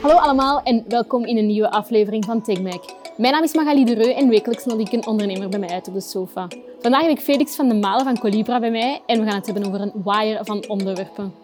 [0.00, 2.84] Hallo allemaal en welkom in een nieuwe aflevering van TechMac.
[3.16, 5.88] Mijn naam is Magali de Reu en wekelijks nodig ik een ondernemer bij mij uit
[5.88, 6.48] op de sofa.
[6.80, 9.46] Vandaag heb ik Felix van de Malen van Colibra bij mij en we gaan het
[9.46, 11.34] hebben over een waaier van onderwerpen.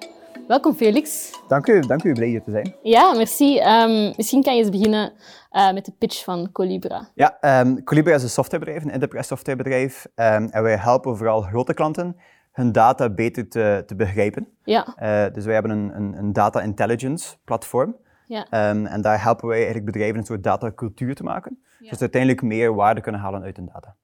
[0.49, 1.31] Welkom Felix.
[1.49, 2.75] Dank u, dank u, blij hier te zijn.
[2.83, 3.59] Ja, merci.
[3.59, 5.13] Ehm, misschien kan je eens beginnen
[5.53, 7.09] uh, met de pitch van Colibra.
[7.15, 10.07] Ja, um, Colibra is een softwarebedrijf, een enterprise softwarebedrijf.
[10.15, 12.17] Um, en wij helpen vooral grote klanten
[12.53, 14.49] hun data beter te, te begrijpen.
[14.65, 14.87] Ja.
[15.03, 17.97] Uh, dus wij hebben een, een, een data intelligence platform.
[18.27, 18.47] Ja.
[18.51, 21.59] en daar helpen wij eigenlijk bedrijven een soort datacultuur te maken.
[21.61, 21.77] Ja.
[21.79, 23.97] Zodat ze uiteindelijk meer waarde kunnen halen uit hun data.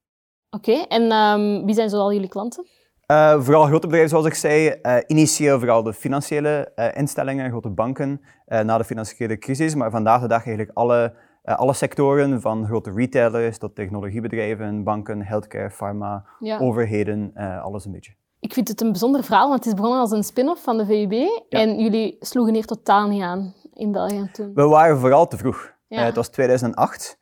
[0.51, 2.67] Oké, en wie zijn zoal jullie klanten?
[3.07, 4.75] Uh, vooral grote bedrijven, zoals ik zei.
[4.83, 9.75] Uh, initieel vooral de financiële uh, instellingen, grote banken, na de financiële crisis.
[9.75, 15.71] Maar vandaag de dag eigenlijk alle, alle sectoren, van grote retailers tot technologiebedrijven, banken, healthcare,
[15.71, 16.59] pharma, ja.
[16.59, 18.13] overheden, alles een beetje.
[18.41, 20.87] Ik vind het een bijzonder verhaal, want het is begonnen als een spin-off van de
[20.87, 21.13] VUB.
[21.13, 21.29] Ja.
[21.49, 24.55] En jullie sloegen hier totaal niet aan in België toen.
[24.55, 25.75] We waren vooral te vroeg.
[25.89, 27.19] het was 2008.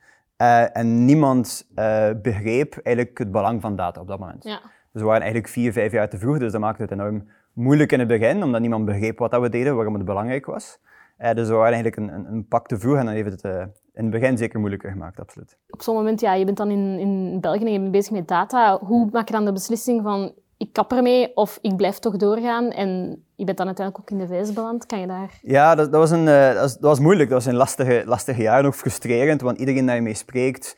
[0.73, 1.67] en niemand
[2.23, 4.45] begreep eigenlijk het belang van data op dat moment.
[4.45, 4.61] Ja.
[4.93, 7.93] Dus we waren eigenlijk vier, vijf jaar te vroeg, dus dat maakte het enorm moeilijk
[7.93, 10.79] in het begin, omdat niemand begreep wat dat we deden, waarom het belangrijk was.
[11.35, 14.03] Dus we waren eigenlijk een, een, een, pak te vroeg en dat heeft het in
[14.03, 15.57] het begin zeker moeilijker gemaakt, absoluut.
[15.71, 18.29] Op zo'n moment, ja, je bent dan in, in België en je bent bezig met
[18.29, 18.79] data.
[18.79, 22.71] Hoe maak je dan de beslissing van ik kap ermee of ik blijf toch doorgaan
[22.71, 24.87] en je bent dan uiteindelijk ook in de VS beland.
[24.87, 25.39] Kan je daar...
[25.43, 27.29] Ja, dat, dat was, een, uh, dat, was, moeilijk.
[27.29, 30.77] Dat was een lastige, lastige jaar, ook frustrerend, want iedereen die je mee spreekt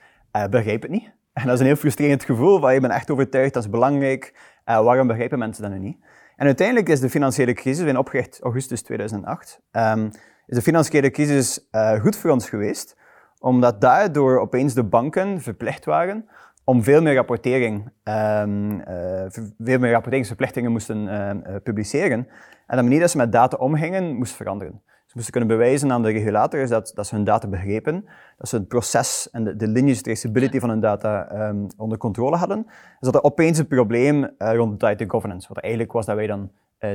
[0.51, 1.11] begrijpt het niet.
[1.33, 4.35] En dat is een heel frustrerend gevoel, waar je bent echt overtuigd, dat is belangrijk.
[4.67, 5.97] Uh, waarom begrijpen mensen dat nu niet?
[6.37, 10.11] En uiteindelijk is de financiële crisis, we zijn opgericht augustus 2008, um,
[10.47, 12.97] is de financiële crisis uh, goed voor ons geweest,
[13.39, 16.29] omdat daardoor opeens de banken verplicht waren
[16.65, 18.85] om veel meer rapportering, um, uh,
[19.59, 22.29] veel meer rapporteringsverplichtingen moesten publiceren.
[22.67, 24.83] En de manier dat ze met data omgingen, moest veranderen.
[25.13, 28.05] Ze moesten kunnen bewijzen aan de regulators dat, dat ze hun data begrepen,
[28.39, 32.37] dat ze het proces en de, de lineage traceability van hun data um, onder controle
[32.37, 32.63] hadden.
[32.67, 36.27] Dus dat er opeens een probleem uh, rond data governance, wat eigenlijk was dat wij
[36.27, 36.51] dan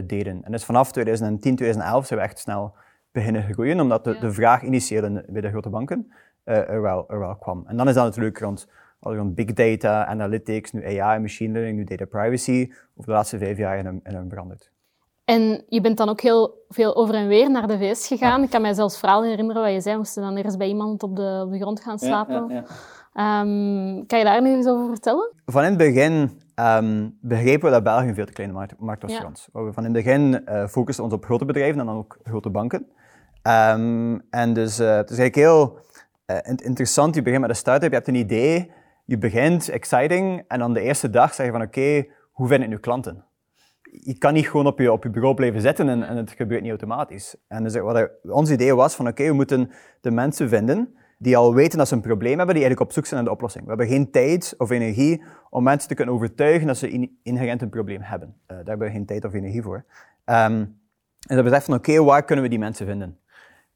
[0.06, 0.44] deden.
[0.44, 2.74] En dus vanaf 2010, 2011 zijn we echt snel
[3.12, 6.12] beginnen groeien, omdat de, de vraag initieel bij de grote banken
[6.44, 7.64] er, wel, er wel kwam.
[7.68, 8.68] En dan is dat natuurlijk rond,
[9.00, 13.58] rond big data, analytics, nu AI, machine learning, nu data privacy, over de laatste vijf
[13.58, 14.72] jaar enorm veranderd.
[15.26, 18.44] En je bent dan ook heel veel over en weer naar de VS gegaan.
[18.44, 19.98] Ik kan mij zelfs verhaal herinneren wat je zei.
[19.98, 22.64] Moest je dan ergens bij iemand op de, op de grond gaan slapen.
[23.14, 25.32] Ja, um, kan je daar nu eens over vertellen?
[25.46, 29.02] Van in het begin um, begrepen we dat België een veel te kleine markt, markt
[29.02, 29.50] was voor ons.
[29.54, 32.50] We van in het begin uh, focusten ons op grote bedrijven en dan ook grote
[32.50, 32.88] banken.
[33.44, 35.80] Um, en dus uh, het is eigenlijk heel
[36.28, 37.16] uh, interessant.
[37.16, 38.72] Je begint met een start-up, je hebt een idee,
[39.08, 42.70] je begint exciting en dan de eerste dag zeg je van oké, hoe vind ik
[42.70, 43.26] nu klanten?
[43.92, 46.62] je kan niet gewoon op je, op je bureau blijven zitten en, en het gebeurt
[46.62, 47.36] niet automatisch.
[47.48, 51.54] En dus wat ons idee was van oké, we moeten de mensen vinden die al
[51.54, 53.64] weten dat ze een probleem hebben, die eigenlijk op zoek zijn naar de oplossing.
[53.64, 57.62] We hebben geen tijd of energie om mensen te kunnen overtuigen dat ze in, inherent
[57.62, 58.28] een probleem hebben.
[58.28, 59.86] Uh, daar hebben we geen tijd of energie voor.
[60.26, 60.80] Um,
[61.28, 63.20] en dat betekent van oké, waar kunnen we die mensen vinden?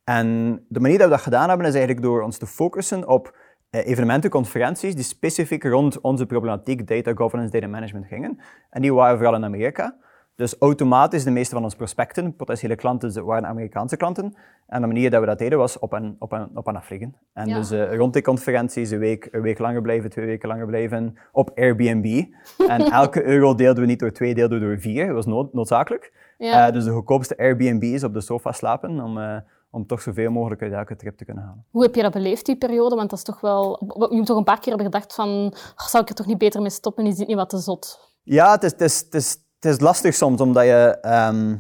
[0.04, 3.38] En de manier dat we dat gedaan hebben, is eigenlijk door ons te focussen op
[3.72, 8.40] evenementen, conferenties die specifiek rond onze problematiek data governance, data management gingen.
[8.70, 9.96] En die waren vooral in Amerika.
[10.36, 14.36] Dus automatisch, de meeste van onze prospecten, potentiële klanten, waren Amerikaanse klanten.
[14.68, 17.16] En de manier dat we dat deden, was op en, op en, op en afvliegen.
[17.34, 17.56] En Ja.
[17.56, 21.18] dus uh, rond die conferenties een week, een week langer blijven, twee weken langer blijven,
[21.32, 22.24] op Airbnb.
[22.68, 25.06] en elke euro deelden we niet door twee, deelden we door vier.
[25.06, 26.14] Dat was nood, noodzakelijk.
[26.38, 26.68] Ja.
[26.68, 29.38] Uh, dus de goedkoopste Airbnb is op de sofa slapen, om, uh,
[29.72, 31.66] om toch zoveel mogelijk uit elke trip te kunnen halen.
[31.70, 32.96] Hoe heb je dat beleefd, die periode?
[32.96, 33.78] Want dat is toch wel...
[34.10, 35.30] Je hebt toch een paar keer hebben gedacht van...
[35.78, 37.06] "Oh, zou ik er toch niet beter mee stoppen?
[37.06, 38.10] Is dit niet wat te zot?
[38.24, 41.58] Ja, het is, het is, het is, het is lastig soms, omdat je, ehm,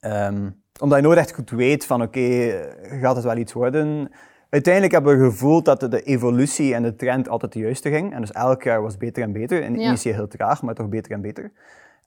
[0.00, 4.10] ehm, omdat je nooit echt goed weet van oké, gaat het wel iets worden?
[4.50, 8.14] Uiteindelijk hebben we gevoeld dat de, evolutie en de trend altijd de juiste ging.
[8.14, 9.62] En dus elk jaar was beter en beter.
[9.62, 9.86] En Ja.
[9.86, 11.52] initieel heel traag, maar toch beter en beter.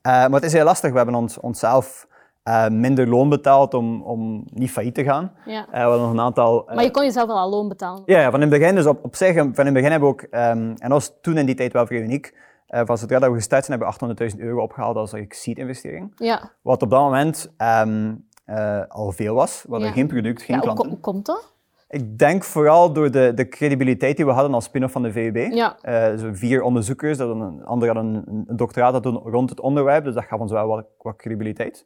[0.01, 0.91] Eh, maar het is heel lastig.
[0.91, 2.07] We hebben ons, onszelf
[2.43, 5.31] eh, minder loon betaald om, om niet failliet te gaan.
[5.45, 5.65] Ja.
[5.71, 6.67] We hadden nog een aantal...
[6.69, 8.03] eh, Maar je kon jezelf wel al loon betalen.
[8.05, 10.15] ja, van in het begin, dus op, op zich, van in het begin hebben we
[10.15, 13.29] ook, ehm, en dat was toen in die tijd wel vrij uniek, van zodra dat
[13.29, 16.11] we gestart zijn, hebben we 800.000 euro opgehaald als like, seed-investering.
[16.15, 16.51] Ja.
[16.61, 18.13] Wat op dat moment ehm,
[18.45, 19.61] eh, al veel was.
[19.63, 19.93] We hadden Ja.
[19.93, 20.89] geen product, geen ja hoe, klanten.
[20.89, 21.53] hoe komt dat?
[21.89, 25.35] Ik denk vooral door de, de credibiliteit die we hadden als spin-off van de VUB.
[25.51, 25.75] Ja.
[26.15, 30.03] Dus vier onderzoekers, dat een ander had een, een doctoraat dat doen rond het onderwerp,
[30.03, 31.85] dus dat gaf ons wel wat, wat credibiliteit.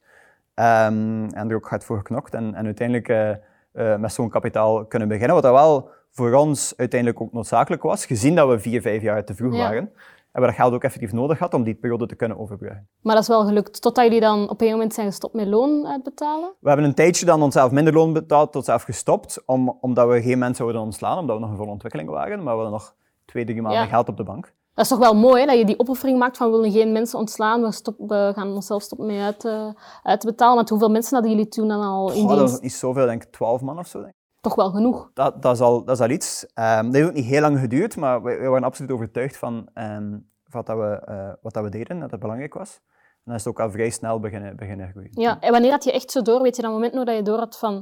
[0.57, 4.85] Ehm, en er ook hard voor geknokt en, en uiteindelijk eh, eh, met zo'n kapitaal
[4.85, 5.33] kunnen beginnen.
[5.33, 9.23] Wat dat wel voor ons uiteindelijk ook noodzakelijk was, gezien dat we vier, vijf jaar
[9.25, 9.59] te vroeg Ja.
[9.59, 9.91] waren.
[10.31, 12.87] hebben we dat geld ook effectief nodig gehad om die periode te kunnen overbruggen.
[13.01, 15.87] Maar dat is wel gelukt, totdat jullie dan op een moment zijn gestopt met loon
[15.87, 16.51] uitbetalen?
[16.59, 20.21] We hebben een tijdje dan onszelf minder loon betaald, tot zelf gestopt, om, omdat we
[20.21, 22.95] geen mensen zouden ontslaan, omdat we nog in volle ontwikkeling waren, maar we hadden nog
[23.25, 23.87] twee, drie maanden Ja.
[23.87, 24.53] geld op de bank.
[24.77, 26.91] Dat is toch wel mooi, hè, dat je die opoffering maakt van we willen geen
[26.91, 30.55] mensen ontslaan, we, stop, we gaan onszelf stoppen mee uit, te- uit te betalen.
[30.55, 32.77] Want hoeveel mensen hadden jullie toen dan al in Goh, dat is dienst?
[32.77, 33.99] zoveel, denk ik, twaalf man of zo.
[33.99, 34.15] Denk ik.
[34.41, 35.11] Toch wel genoeg.
[35.13, 36.45] Dat, dat, is al, dat is al iets.
[36.53, 39.69] Ehm, dat heeft ook niet heel lang geduurd, maar we, we waren absoluut overtuigd van
[39.73, 40.17] ehm,
[40.49, 42.79] wat, dat we, eh, wat dat we deden, dat het belangrijk was.
[42.83, 45.11] En dan is het ook al vrij snel beginnen, beginnen groeien.
[45.13, 46.41] Ja, en wanneer had je echt zo door?
[46.41, 47.75] Weet je dat moment nog dat je door had van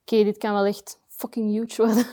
[0.00, 2.04] oké, dit kan wel echt fucking huge worden?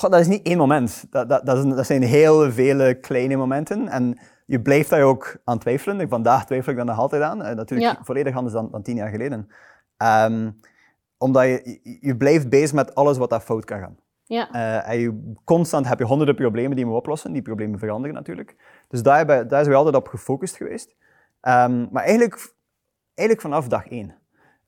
[0.00, 1.04] Dat is niet één moment.
[1.10, 3.88] Dat, dat, dat, een- dat zijn heel vele kleine momenten.
[3.88, 6.08] En je blijft daar ook aan twijfelen.
[6.08, 7.42] Vandaag twijfel ik daar nog altijd aan.
[7.42, 8.04] Eh, natuurlijk Ja.
[8.04, 9.48] volledig anders dan, dan tien jaar geleden.
[9.96, 10.50] Ehm,
[11.18, 13.96] omdat je, je, blijft bezig met alles wat daar fout kan gaan.
[14.24, 17.32] Ja, Eh, en je, constant heb je honderden problemen die je moet oplossen.
[17.32, 18.56] Die problemen veranderen natuurlijk.
[18.88, 20.96] Dus daar, daar zijn we altijd op gefocust geweest.
[21.40, 22.52] Ehm, maar eigenlijk,
[23.14, 24.14] eigenlijk vanaf dag één.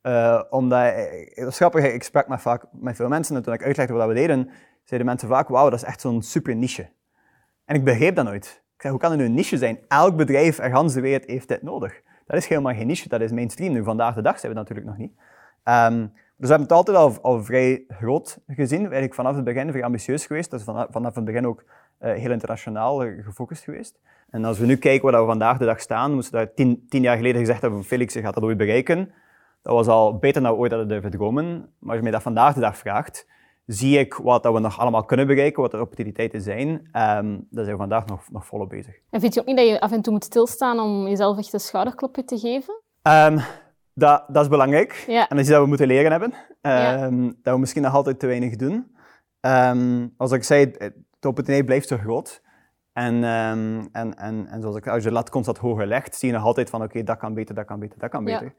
[0.00, 0.94] Eh, omdat,
[1.34, 4.08] dat is grappig, ik sprak met, vaak, met veel mensen en toen ik uitlegde wat
[4.08, 4.50] we deden,
[4.90, 6.88] zeiden mensen vaak, wauw, dat is echt zo'n super niche.
[7.64, 8.62] En ik begreep dat nooit.
[8.74, 9.78] Ik zei, hoe kan het nu een niche zijn?
[9.88, 12.00] Elk bedrijf ergens de wereld heeft dit nodig.
[12.26, 13.72] Dat is helemaal geen niche, dat is mainstream.
[13.72, 15.18] Nu, vandaag de dag zijn we dat natuurlijk nog niet.
[15.62, 15.98] Ehm,
[16.36, 20.26] dus we hebben het altijd al, vrij groot gezien, eigenlijk vanaf het begin vrij ambitieus
[20.26, 20.50] geweest.
[20.50, 21.64] Dat vanaf, vanaf het begin ook
[21.98, 24.00] eh, heel internationaal eh, gefocust geweest.
[24.30, 26.86] En als we nu kijken waar we vandaag de dag staan, moesten we daar tien,
[26.88, 29.12] tien jaar geleden gezegd hebben Felix, je gaat dat ooit bereiken.
[29.62, 31.46] Dat was al beter dan we ooit hadden durven dromen.
[31.78, 33.26] Maar als je mij dat vandaag de dag vraagt,
[33.72, 36.88] zie ik wat dat we nog allemaal kunnen bereiken, wat de opportuniteiten zijn.
[36.92, 38.94] Ehm daar zijn we vandaag nog, nog volop bezig.
[39.10, 41.52] en vind je ook niet dat je af en toe moet stilstaan om jezelf echt
[41.52, 42.80] een schouderklopje te geven?
[43.02, 43.38] Ehm,
[43.94, 45.04] dat, dat is belangrijk.
[45.06, 45.20] Ja.
[45.20, 46.34] En dat is iets dat we moeten leren hebben.
[46.62, 46.96] Ja.
[46.96, 48.94] Ehm, Dat we misschien nog altijd te weinig doen.
[50.16, 52.42] Als ik zei, de opportuniteit blijft zo groot.
[52.92, 56.34] En, en, en, en zoals ik als je de lat constant hoger legt, zie je
[56.34, 58.38] nog altijd van oké, dat kan beter, dat kan beter, dat kan Ja.
[58.38, 58.54] beter.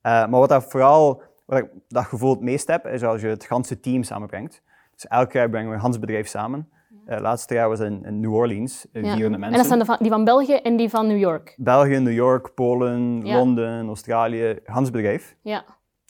[0.00, 3.26] Eh, maar wat dat vooral, wat ik dat gevoel het meest heb, is als je
[3.26, 4.62] het ganse team samenbrengt.
[4.94, 6.68] Dus elk jaar brengen we een gans bedrijf samen.
[7.06, 9.00] Eh laatste jaar was in, in New Orleans, Ja.
[9.00, 9.56] 400 En mensen.
[9.58, 11.54] dat zijn de van, die van België en die van New York.
[11.56, 13.36] België, New York, Polen, Ja.
[13.36, 15.36] Londen, Australië, gans bedrijf.
[15.42, 15.64] Ja,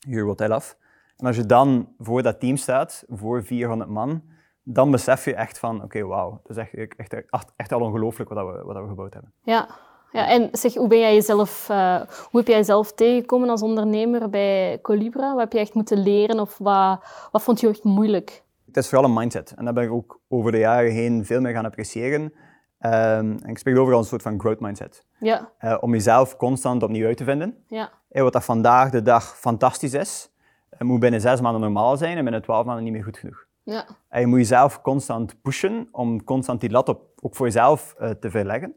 [0.06, 0.76] Hier wordt hij af.
[1.16, 4.22] En als je dan voor dat team staat, voor 400 man,
[4.62, 8.30] dan besef je echt van, oké, wauw, dat is echt, echt, echt, echt al ongelooflijk
[8.30, 9.32] wat, dat we, wat we gebouwd hebben.
[9.42, 9.68] ja.
[10.14, 10.28] Ja.
[10.28, 12.00] En zeg, hoe ben jij jezelf, eh,
[12.30, 15.30] hoe heb jij jezelf tegengekomen als ondernemer bij Colibra?
[15.32, 18.42] Wat heb je echt moeten leren of wat, wat vond je echt moeilijk?
[18.66, 19.52] Het is vooral een mindset.
[19.56, 22.32] En dat ben ik ook over de jaren heen veel meer gaan appreciëren.
[22.78, 25.04] Ehm, en ik spreek overal een soort van growth mindset.
[25.18, 27.64] Ja, Eh, om jezelf constant opnieuw uit te vinden.
[27.66, 30.30] ja, Eh, wat dat vandaag de dag fantastisch is,
[30.78, 33.46] moet binnen zes maanden normaal zijn en binnen twaalf maanden niet meer goed genoeg.
[33.62, 33.84] ja.
[34.08, 38.30] En je moet jezelf constant pushen om constant die lat op, ook voor jezelf te
[38.30, 38.74] verleggen.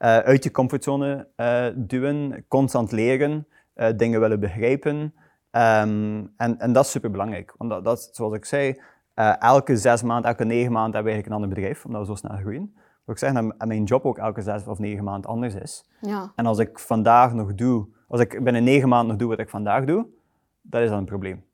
[0.00, 5.14] Eh, uit je comfortzone eh, duwen, constant leren, eh, dingen willen begrijpen.
[5.50, 7.54] Ehm, en, en dat is superbelangrijk.
[7.56, 8.80] Want dat, dat zoals ik zei,
[9.38, 12.14] elke zes maanden, elke negen maanden hebben we eigenlijk een ander bedrijf, omdat we zo
[12.14, 12.74] snel groeien.
[13.06, 15.90] Ik zeggen dat mijn job ook elke zes of negen maanden anders is.
[16.00, 16.32] ja.
[16.34, 19.48] En als ik vandaag nog doe, als ik binnen negen maanden nog doe wat ik
[19.48, 20.06] vandaag doe,
[20.62, 21.44] dat is dan een probleem.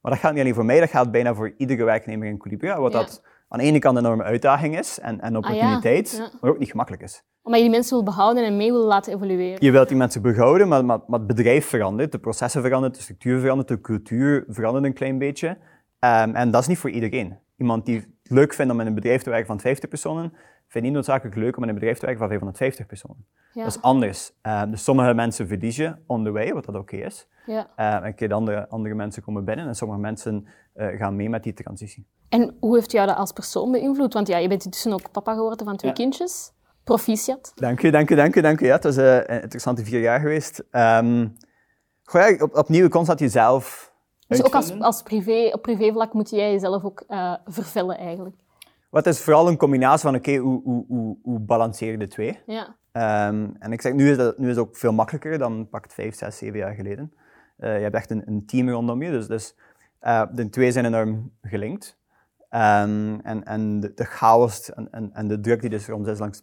[0.00, 2.80] Maar dat geldt niet alleen voor mij, dat geldt bijna voor iedere werknemer in Colibria.
[2.80, 2.98] Wat Ja.
[2.98, 6.30] dat aan de ene kant een enorme uitdaging is en, en opportuniteit, ja.
[6.40, 7.24] maar ook niet gemakkelijk is.
[7.42, 9.56] Omdat je die mensen wil behouden en mee wil laten evolueren.
[9.64, 13.02] Je wilt die mensen behouden, maar, maar, maar het bedrijf verandert, de processen veranderen, de
[13.02, 15.58] structuur verandert, de cultuur verandert een klein beetje.
[15.98, 17.38] Ehm, en dat is niet voor iedereen.
[17.56, 20.32] Iemand die het leuk vindt om in een bedrijf te werken van 50 personen,
[20.68, 23.26] vindt niet noodzakelijk leuk om in een bedrijf te werken van 550 personen.
[23.52, 24.32] Ja, Dat is anders.
[24.42, 27.26] Ehm, dus sommige mensen verliezen on the way, wat dat oké is.
[27.46, 27.66] ja.
[27.78, 31.42] Uh, en keer andere, andere mensen komen binnen en sommige mensen eh, gaan mee met
[31.42, 32.06] die transitie.
[32.28, 34.12] En hoe heeft jou dat als persoon beïnvloed?
[34.12, 35.96] Want ja, je bent intussen ook papa geworden van twee Ja.
[35.96, 36.52] kindjes.
[36.84, 37.52] Proficiat.
[37.54, 38.66] Dank je, dank je, dank je, dank je.
[38.66, 40.62] Ja, het was eh, een interessante vier jaar geweest.
[42.04, 43.92] Goh, ja, op, opnieuw constant jezelf
[44.26, 48.36] Dus ook als, als privé, op privévlak moet jij jezelf ook eh, vervullen eigenlijk.
[48.90, 52.38] Wat is vooral een combinatie van, oké, hoe, hoe, hoe, hoe balanceer je de twee?
[52.46, 55.68] Ja, Ehm, en ik zeg, nu is, dat, nu is het ook veel makkelijker dan
[55.68, 57.12] pak het vijf, zes, zeven jaar geleden.
[57.56, 59.54] Eh, je hebt echt een, een team rondom je, dus, dus
[60.32, 61.98] de twee zijn enorm gelinkt.
[62.48, 66.18] Ehm, en en de, de chaos en, en, en de druk die dus soms is
[66.18, 66.42] langs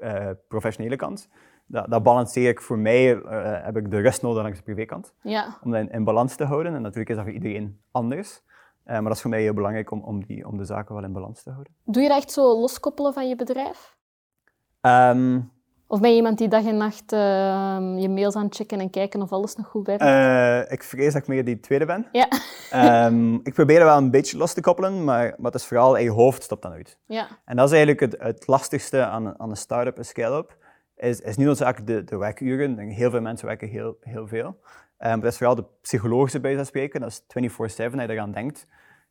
[0.00, 1.28] eh professionele kant,
[1.66, 5.14] dat, dat balanceer ik voor mij, eh, heb ik de rust nodig langs de privékant,
[5.22, 5.58] ja.
[5.62, 6.74] om dat in, in balans te houden.
[6.74, 8.42] En natuurlijk is dat voor iedereen anders.
[8.84, 11.04] Eh, maar dat is voor mij heel belangrijk om, om, die, om de zaken wel
[11.04, 11.72] in balans te houden.
[11.84, 13.96] Doe je dat echt zo loskoppelen van je bedrijf?
[14.80, 15.40] Ehm,
[15.90, 18.90] Of ben je iemand die dag en nacht ehm, je mails aan het checken en
[18.90, 20.02] kijken of alles nog goed werkt?
[20.02, 22.06] Eh, ik vrees dat ik meer die tweede ben.
[22.12, 22.28] ja.
[22.70, 25.98] Ehm, ik probeer er wel een beetje los te koppelen, maar, maar het is vooral
[25.98, 26.98] je hoofd stopt dan uit.
[27.06, 27.28] ja.
[27.44, 30.56] En dat is eigenlijk het, het lastigste aan, aan een start-up en scale-up.
[30.96, 32.78] Is, is niet noodzakelijk de, de werkuren.
[32.78, 34.46] Heel veel mensen werken heel, heel veel.
[34.46, 34.56] Um,
[34.98, 37.00] maar dat is vooral de psychologische bij dat spreken.
[37.00, 38.60] Dat is 24-7 dat je eraan denkt.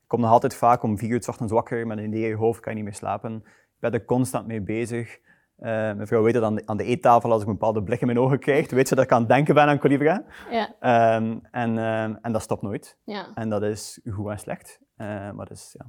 [0.01, 2.27] Ik kom nog altijd vaak om vier uur 's ochtends wakker met een idee in
[2.27, 3.36] je hoofd, kan je niet meer slapen.
[3.46, 5.19] Ik ben er constant mee bezig.
[5.60, 8.02] Uh, mijn vrouw weet dat aan de, aan de eettafel, als ik een bepaalde blik
[8.02, 10.24] in mijn ogen krijg, weet ze dat ik aan het denken ben aan Colibra.
[10.52, 11.16] Ja.
[11.16, 12.98] Um, en, um, en dat stopt nooit.
[13.04, 13.26] ja.
[13.36, 14.80] En dat is goed en slecht.
[14.98, 15.86] Uh, maar is, ja.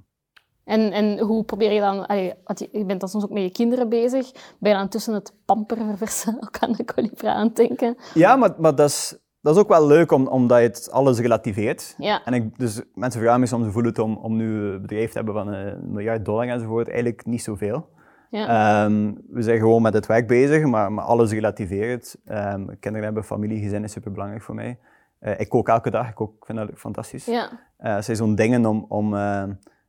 [0.65, 2.07] En, en hoe probeer je dan...
[2.07, 4.31] allee, want je je bent dan soms ook met je kinderen bezig.
[4.59, 7.97] Ben je dan tussen het pamperverversen ook aan de colibra aan het denken?
[8.15, 11.19] Ja, maar, maar dat, is, dat is ook wel leuk om, omdat je het alles
[11.19, 11.95] relativeert.
[11.99, 12.25] Ja.
[12.25, 15.17] En ik, dus mensen vragen me soms voelt het om, om nu een bedrijf te
[15.17, 16.89] hebben van een miljard dollar enzovoort.
[16.89, 17.89] Eigenlijk niet zoveel.
[18.30, 18.85] Ja.
[18.85, 22.16] Um, we zijn gewoon met het werk bezig, maar, maar alles relativeert.
[22.30, 24.78] Um, kinderen hebben, familie, gezin is super belangrijk voor mij.
[25.20, 27.25] Uh, ik kook elke dag, ik, kook, vind dat fantastisch.
[27.26, 27.50] ja.
[27.80, 29.42] Uh, het zijn zo'n dingen om, om, uh,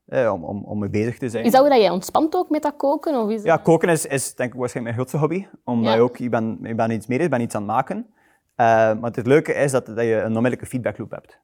[0.08, 1.44] uh, om, om, om mee bezig te zijn.
[1.46, 3.16] Is dat hoe dat jij ontspant ook met dat koken?
[3.16, 5.48] Of is Ja, koken is, is denk ik waarschijnlijk mijn grootste hobby.
[5.64, 5.96] Omdat Ja.
[5.96, 8.08] je ook, je bent, je bent iets meer, je bent iets aan het maken.
[8.56, 11.40] Maar het leuke is dat, dat je een onmiddellijke feedbackloop hebt.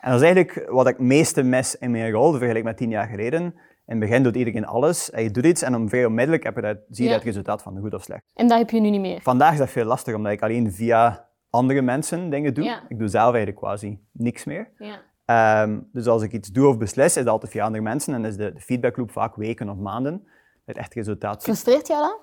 [0.00, 2.90] En dat is eigenlijk wat ik het meeste mis in mijn rol, vergelijk met tien
[2.90, 3.54] jaar geleden.
[3.88, 6.54] In het begin doet iedereen alles en je doet iets en dan vrij onmiddellijk heb
[6.54, 7.16] je dat, zie je Ja.
[7.16, 8.22] het resultaat van, goed of slecht.
[8.34, 9.20] En dat heb je nu niet meer?
[9.22, 12.64] Vandaag is dat veel lastiger, omdat ik alleen via andere mensen dingen doe.
[12.64, 12.80] Ja.
[12.88, 14.70] Ik doe zelf eigenlijk quasi niks meer.
[14.78, 14.98] Ja.
[15.24, 18.24] Ehm, dus als ik iets doe of beslis, is dat altijd via andere mensen en
[18.24, 20.22] is de, de feedbackloop vaak weken of maanden.
[20.64, 21.42] Dat je echt resultaat.
[21.42, 22.18] Frustreert jou dat?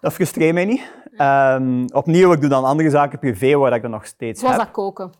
[0.00, 0.92] Dat frustreert mij niet.
[1.16, 4.64] Ehm, opnieuw, ik doe dan andere zaken privé waar ik dan nog steeds Zoals heb,
[4.64, 5.10] dat koken.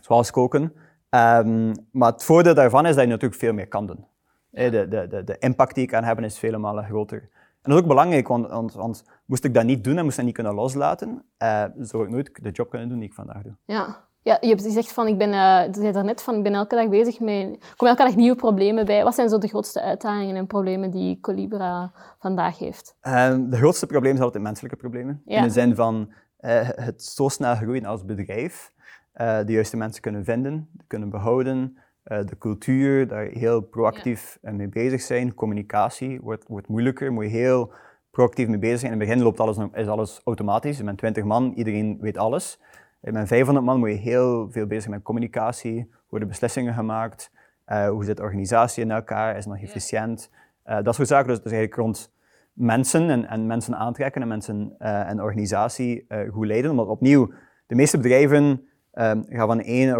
[0.00, 0.72] zoals koken.
[1.10, 4.06] Ehm, maar het voordeel daarvan is dat je natuurlijk veel meer kan doen.
[4.54, 7.18] De, de, de, de impact die ik kan hebben is vele malen groter.
[7.64, 10.10] En dat is ook belangrijk, want, want, want moest ik dat niet doen en moest
[10.10, 13.14] ik dat niet kunnen loslaten, eh, zou ik nooit de job kunnen doen die ik
[13.14, 13.54] vandaag doe.
[13.64, 14.02] Ja.
[14.22, 16.74] Ja, je hebt gezegd van, ik ben, eh, je zei daarnet van, ik ben elke
[16.74, 19.04] dag bezig met, komen elke dag nieuwe problemen bij.
[19.04, 22.96] Wat zijn zo de grootste uitdagingen en problemen die Colibra vandaag heeft?
[23.00, 25.22] Ehm, de grootste probleem is altijd menselijke problemen.
[25.24, 25.36] Ja.
[25.36, 28.72] In de zin van eh, het zo snel groeien als bedrijf,
[29.14, 34.68] de juiste mensen kunnen vinden, kunnen behouden, eh, de cultuur, daar heel proactief eh, mee
[34.68, 35.34] bezig zijn.
[35.34, 37.72] Communicatie wordt, wordt moeilijker, moet je heel
[38.10, 38.92] proactief mee bezig zijn.
[38.92, 40.78] In het begin loopt alles, is alles automatisch.
[40.78, 42.60] Je bent 20 man, iedereen weet alles.
[43.00, 45.90] Bent 500 man, moet je heel veel bezig zijn met communicatie.
[46.08, 47.30] Worden beslissingen gemaakt?
[47.64, 49.36] Eh, hoe zit de organisatie in elkaar?
[49.36, 50.30] Is het nog efficiënt?
[50.64, 51.28] Eh, dat soort zaken.
[51.28, 52.12] Dus, dus eigenlijk rond
[52.52, 56.70] mensen en, en mensen aantrekken en mensen eh, en organisatie eh, goed leiden.
[56.70, 57.32] Omdat opnieuw,
[57.66, 59.96] de meeste bedrijven gaan van één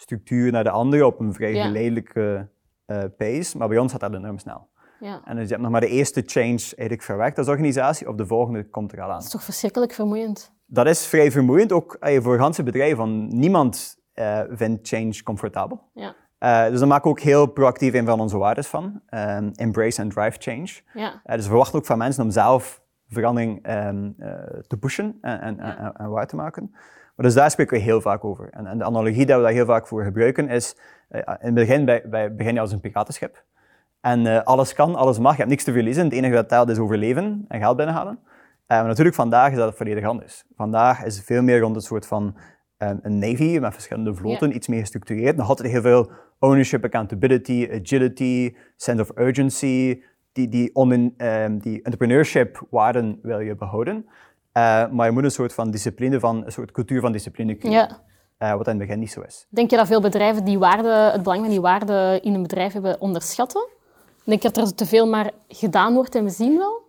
[0.00, 1.64] organisatiestructuur naar de andere op een vrij Ja.
[1.64, 2.48] geleidelijke
[2.86, 3.58] eh, pace.
[3.58, 4.68] Maar bij ons gaat dat enorm snel.
[5.00, 5.20] Ja.
[5.24, 8.26] En dus je hebt nog maar de eerste change eigenlijk verwerkt als organisatie, of de
[8.26, 9.14] volgende komt er al aan.
[9.14, 10.52] Dat is toch verschrikkelijk vermoeiend?
[10.66, 12.96] Dat is vrij vermoeiend, ook eh, voor ganse bedrijven.
[12.96, 15.82] Want niemand eh, vindt change comfortabel.
[15.94, 16.14] Ja.
[16.68, 19.00] Dus daar maken we ook heel proactief een van onze waarden van.
[19.06, 20.80] Ehm, embrace and drive change.
[20.94, 21.20] Ja.
[21.24, 24.32] Dus we verwachten ook van mensen om zelf verandering ehm, eh,
[24.66, 26.74] te pushen en, en, en, en waar te maken.
[27.20, 28.48] Maar dus daar spreken we heel vaak over.
[28.50, 30.76] En, en de analogie dat we daar heel vaak voor gebruiken is,
[31.08, 33.44] eh, in het begin bij, bij, begin je als een piratenschip.
[34.00, 36.04] En eh, alles kan, alles mag, je hebt niks te verliezen.
[36.04, 38.18] Het enige dat telt is overleven en geld binnenhalen.
[38.66, 40.44] Eh, maar natuurlijk, vandaag is dat volledig anders.
[40.56, 42.36] Vandaag is het veel meer rond een soort van
[42.78, 45.36] een navy met verschillende vloten, iets meer gestructureerd.
[45.36, 50.02] Nog altijd heel veel ownership, accountability, agility, sense of urgency.
[50.32, 54.06] Die, die, on, ehm, die entrepreneurship waarden wil je behouden.
[54.52, 57.78] Eh, maar je moet een soort van discipline, van, een soort cultuur van discipline creëren.
[57.88, 58.02] ja.
[58.38, 59.46] Eh, wat in het begin niet zo is.
[59.50, 62.72] Denk je dat veel bedrijven die waarde, het belang van die waarde in een bedrijf
[62.72, 63.68] hebben onderschatten?
[64.24, 66.82] Denk je dat er te veel maar gedaan wordt en we zien wel?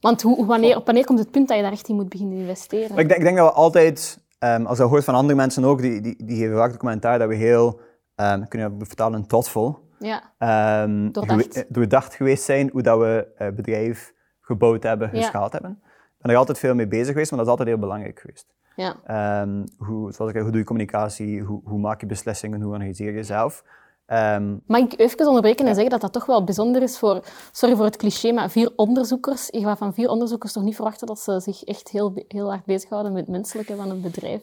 [0.00, 2.38] Want hoe, wanneer, op wanneer komt het punt dat je daar echt in moet beginnen
[2.38, 2.98] investeren?
[2.98, 5.64] Ik denk, ik denk dat we altijd, ehm, als je dat hoort van andere mensen
[5.64, 7.80] ook, die, die, die geven vaak de commentaar dat we heel,
[8.16, 11.52] um, kunnen we vertalen, thoughtful, Ja, ehm, Doordacht.
[11.56, 15.20] eh, doordacht geweest zijn hoe dat we het bedrijf gebouwd hebben, Ja.
[15.20, 15.82] geschaald hebben.
[16.20, 18.46] Ik ben er altijd veel mee bezig geweest, maar dat is altijd heel belangrijk geweest.
[18.76, 18.96] ja.
[19.06, 23.06] Ehm, hoe, zoals ik hoe doe je communicatie, hoe, hoe maak je beslissingen, hoe organiseer
[23.06, 23.64] je jezelf.
[24.06, 27.20] Ehm, Mag ik even onderbreken en zeggen dat dat toch wel bijzonder is voor,
[27.52, 29.48] sorry voor het cliché, maar vier onderzoekers.
[29.50, 32.64] Je gaat van vier onderzoekers toch niet verwachten dat ze zich echt heel, heel hard
[32.64, 34.40] bezighouden met het menselijke van een bedrijf.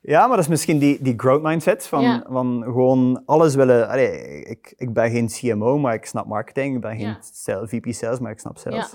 [0.00, 2.24] Ja, maar dat is misschien die, die growth mindset van, Ja.
[2.28, 3.88] van gewoon alles willen.
[3.88, 6.74] Allee, ik, ik ben geen CMO, maar ik snap marketing.
[6.74, 7.66] Ik ben geen Ja.
[7.66, 8.94] VP sales, maar ik snap sales.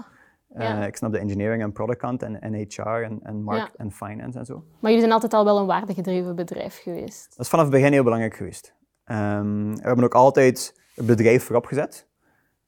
[0.57, 0.81] Ja.
[0.81, 3.69] Eh, ik snap de engineering en product kant en, en HR en, en, mark Ja.
[3.77, 4.53] en finance en zo.
[4.53, 7.29] Maar jullie zijn altijd al wel een waardegedreven bedrijf geweest.
[7.29, 8.73] Dat is vanaf het begin heel belangrijk geweest.
[9.03, 12.07] Ehm, we hebben ook altijd het bedrijf voorop gezet.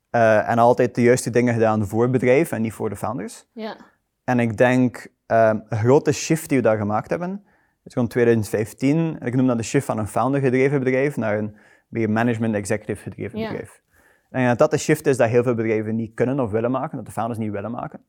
[0.10, 3.46] Eh, en altijd de juiste dingen gedaan voor het bedrijf en niet voor de founders.
[3.53, 3.77] Ja,
[4.24, 7.46] En ik denk um, een grote shift die we daar gemaakt hebben,
[7.84, 9.17] is rond 2015.
[9.20, 11.56] Ik noem dat de shift van een founder gedreven bedrijf naar een
[11.88, 13.82] meer management executive gedreven bedrijf.
[14.29, 16.98] En dat dat de shift is dat heel veel bedrijven niet kunnen of willen maken,
[16.98, 18.00] dat de founders niet willen maken.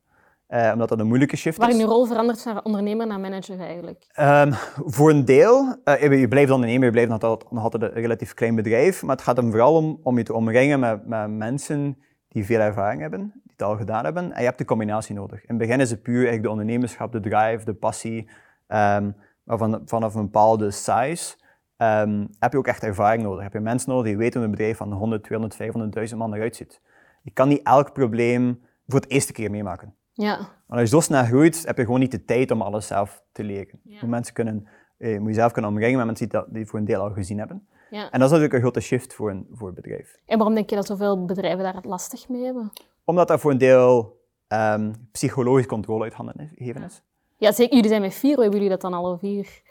[0.49, 1.75] Uh, omdat dat een moeilijke shift Waar is.
[1.75, 4.05] Waar je rol verandert van ondernemer naar manager eigenlijk?
[4.19, 4.53] Um,
[4.95, 5.75] voor een deel.
[5.85, 9.03] Uh, je blijft ondernemer, je blijft nog altijd, nog altijd een relatief klein bedrijf.
[9.03, 11.97] Maar het gaat hem vooral om, om je te omringen met, met mensen
[12.27, 14.31] die veel ervaring hebben, die het al gedaan hebben.
[14.31, 15.41] En je hebt de combinatie nodig.
[15.41, 18.29] In het begin is het puur eigenlijk de ondernemerschap, de drive, de passie.
[18.67, 21.35] Um, maar van, vanaf een bepaalde size
[21.81, 23.43] um, heb je ook echt ervaring nodig.
[23.43, 26.55] Heb je mensen nodig die weten hoe een bedrijf van 100, 200, 500.000 man eruit
[26.55, 26.81] ziet.
[27.21, 29.93] Je kan niet elk probleem voor het eerste keer meemaken.
[30.13, 30.37] Ja.
[30.37, 33.23] Maar als je zo snel groeit, heb je gewoon niet de tijd om alles zelf
[33.31, 33.79] te leren.
[33.83, 34.05] Ja.
[34.05, 34.67] Mensen kunnen,
[34.97, 37.11] eh, je moet jezelf kunnen omringen met mensen die dat die voor een deel al
[37.11, 37.67] gezien hebben.
[37.89, 38.01] Ja.
[38.03, 40.19] En dat is natuurlijk een grote shift voor een, voor een bedrijf.
[40.25, 42.71] En waarom denk je dat zoveel bedrijven daar het lastig mee hebben?
[43.03, 44.17] Omdat dat voor een deel
[44.47, 47.01] um, psychologisch controle uit handen geven is.
[47.37, 47.75] Ja, zeker.
[47.75, 49.61] Jullie zijn met vier, hoe hebben jullie dat dan al vier?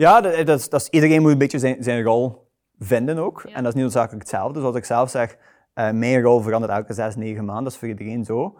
[0.00, 3.42] Ja, dat, dat, is, dat is, iedereen moet een beetje zijn, zijn rol vinden ook.
[3.42, 4.52] En dat is niet noodzakelijk hetzelfde.
[4.52, 5.36] Dus als ik zelf zeg,
[5.74, 8.58] uh, mijn rol verandert elke zes, negen maanden, dat is voor iedereen zo.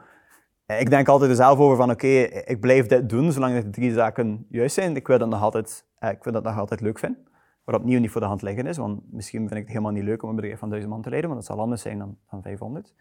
[0.66, 3.62] Uh, ik denk altijd er zelf over van, oké, okay, ik blijf dit doen zolang
[3.62, 4.97] de drie zaken juist zijn.
[4.97, 7.26] Ik wil dat nog altijd, uh, ik wil dat nog altijd leuk vinden.
[7.64, 10.04] Wat opnieuw niet voor de hand liggen is, want misschien vind ik het helemaal niet
[10.04, 12.18] leuk om een bedrijf van duizend man te leiden, want dat zal anders zijn dan,
[12.30, 12.94] dan 500.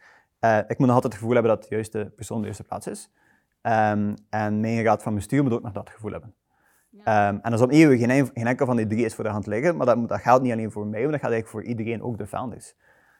[0.67, 3.11] ik moet nog altijd het gevoel hebben dat de juiste persoon de juiste plaats is.
[3.61, 6.33] Um, en mijn raad van bestuur moet ook nog dat gevoel hebben.
[6.89, 7.29] Ja.
[7.29, 9.47] Um, en dat is opnieuw, geen, geen enkel van die drie is voor de hand
[9.47, 12.03] liggen, maar dat, dat geldt niet alleen voor mij, maar dat geldt eigenlijk voor iedereen,
[12.03, 12.75] ook de founders.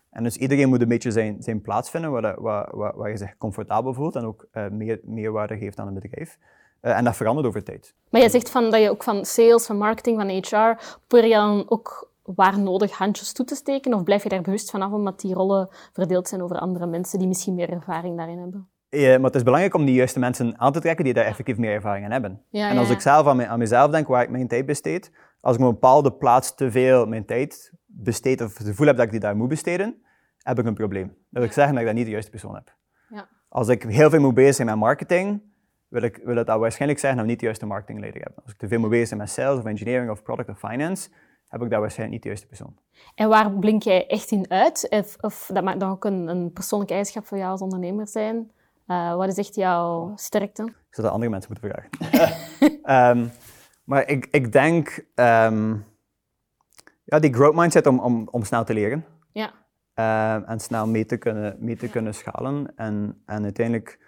[0.10, 3.18] En dus iedereen moet een beetje zijn, zijn plaats vinden waar, waar, waar, waar je
[3.18, 6.38] zich comfortabel voelt en ook uh, meer, meerwaarde geeft aan een bedrijf.
[6.82, 7.94] Uh, en dat verandert over tijd.
[8.10, 11.36] Maar je zegt van dat je ook van sales, van marketing, van HR, probeer je
[11.36, 13.94] dan ook waar nodig handjes toe te steken?
[13.94, 17.28] Of blijf je daar bewust vanaf omdat die rollen verdeeld zijn over andere mensen die
[17.28, 18.70] misschien meer ervaring daarin hebben?
[18.90, 21.58] Ja, maar het is belangrijk om die juiste mensen aan te trekken die daar effectief
[21.58, 22.42] meer ervaring in hebben.
[22.50, 25.12] Ja, en als ik zelf aan, me, aan, mezelf denk waar ik mijn tijd besteed,
[25.42, 28.96] als ik op een bepaalde plaats te veel mijn tijd besteed of het gevoel heb
[28.96, 30.02] dat ik die daar moet besteden,
[30.38, 31.08] heb ik een probleem.
[31.08, 32.78] Dat wil ik zeggen dat ik dat niet de juiste persoon heb.
[33.50, 35.42] Als ik heel veel moet bezig zijn met marketing,
[35.88, 38.40] wil, ik, wil het dat waarschijnlijk zeggen dat ik niet de juiste marketingleider heb.
[38.44, 41.10] Als ik te veel moet bezig zijn met sales of engineering of product of finance,
[41.48, 42.78] heb ik daar waarschijnlijk niet de juiste persoon.
[43.16, 44.88] En waar blink jij echt in uit?
[44.90, 48.52] Of, of dat mag dan ook een, een persoonlijke eigenschap voor jou als ondernemer zijn?
[48.92, 50.64] Uh, wat is echt jouw sterkte?
[50.64, 53.18] Ik zou dat andere mensen moeten vragen.
[53.18, 53.32] um,
[53.90, 55.86] maar ik, ik denk, um,
[57.04, 59.06] ja, die growth mindset om, om, om snel te leren.
[59.32, 59.54] Ja.
[59.96, 61.92] Uh, en snel mee te kunnen, mee te ja.
[61.92, 62.76] kunnen schalen.
[62.76, 64.00] En, en uiteindelijk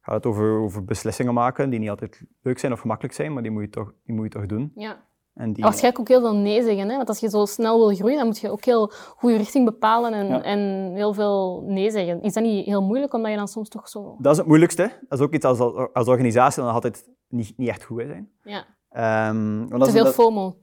[0.00, 3.42] gaat het over, over beslissingen maken die niet altijd leuk zijn of gemakkelijk zijn, maar
[3.42, 4.72] die moet je toch, die moet je toch doen.
[4.74, 5.08] Ja.
[5.40, 5.64] En die...
[5.64, 6.88] Waarschijnlijk ook heel veel nee zeggen.
[6.88, 6.96] Hè?
[6.96, 10.12] Want als je zo snel wil groeien, dan moet je ook heel goede richting bepalen
[10.12, 12.22] en, en heel veel nee zeggen.
[12.22, 14.16] Is dat niet heel moeilijk, omdat je dan soms toch zo...
[14.18, 14.90] Dat is het moeilijkste.
[15.08, 15.58] Dat is ook iets als,
[15.92, 18.30] als organisatie dan altijd niet, niet echt goed zijn.
[18.42, 19.28] Ja.
[19.28, 20.56] Um, Te veel FOMO.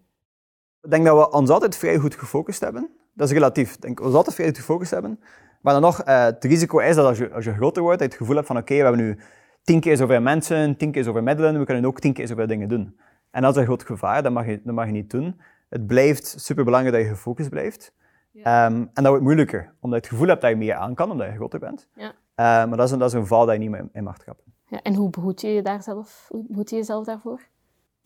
[0.82, 2.90] Ik denk dat we ons altijd vrij goed gefocust hebben.
[3.14, 3.76] Dat is relatief.
[3.76, 5.20] Ik denk, we ons altijd vrij goed gefocust hebben.
[5.62, 8.08] Maar dan nog, uh, het risico is dat als je, als je groter wordt, dat
[8.08, 9.20] je het gevoel hebt van oké, okay, we hebben nu
[9.64, 12.70] tien keer zoveel mensen, tien keer zoveel middelen, we kunnen ook tien keer zoveel dingen
[12.70, 13.00] doen.
[13.38, 15.42] En dat is een groot gevaar, dat mag je, dat mag je niet doen.
[15.70, 17.94] Het blijft superbelangrijk dat je gefocust blijft.
[18.32, 18.66] Ja.
[18.66, 21.12] Um, en dat wordt moeilijker, omdat je het gevoel hebt dat je meer aan kan,
[21.12, 21.88] omdat je groter bent.
[21.96, 22.06] Ja.
[22.06, 24.18] Uh, maar dat is, een, dat is een val dat je niet meer in mag
[24.18, 24.44] trappen.
[24.66, 27.42] Ja, en hoe behoed je je daar zelf, hoe behoed je jezelf daarvoor?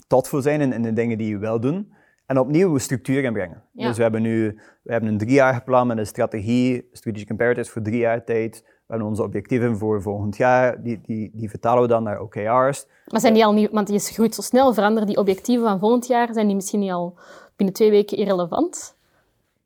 [0.08, 1.94] Thoughtful zijn in, in de dingen die je wil doen.
[2.26, 3.63] En opnieuw structuur inbrengen.
[3.72, 3.88] Ja.
[3.88, 7.82] Dus we hebben nu we hebben een driejarig plan met een strategie, strategic imperatives voor
[7.82, 8.65] drie jaar tijd.
[8.91, 12.88] Hebben onze objectieven voor volgend jaar, die, die, die vertalen we dan naar OKR's.
[13.08, 16.08] Maar zijn die al niet, want je groeit zo snel, veranderen die objectieven van volgend
[16.08, 17.17] jaar, zijn die misschien niet al
[17.56, 18.95] binnen twee weken irrelevant?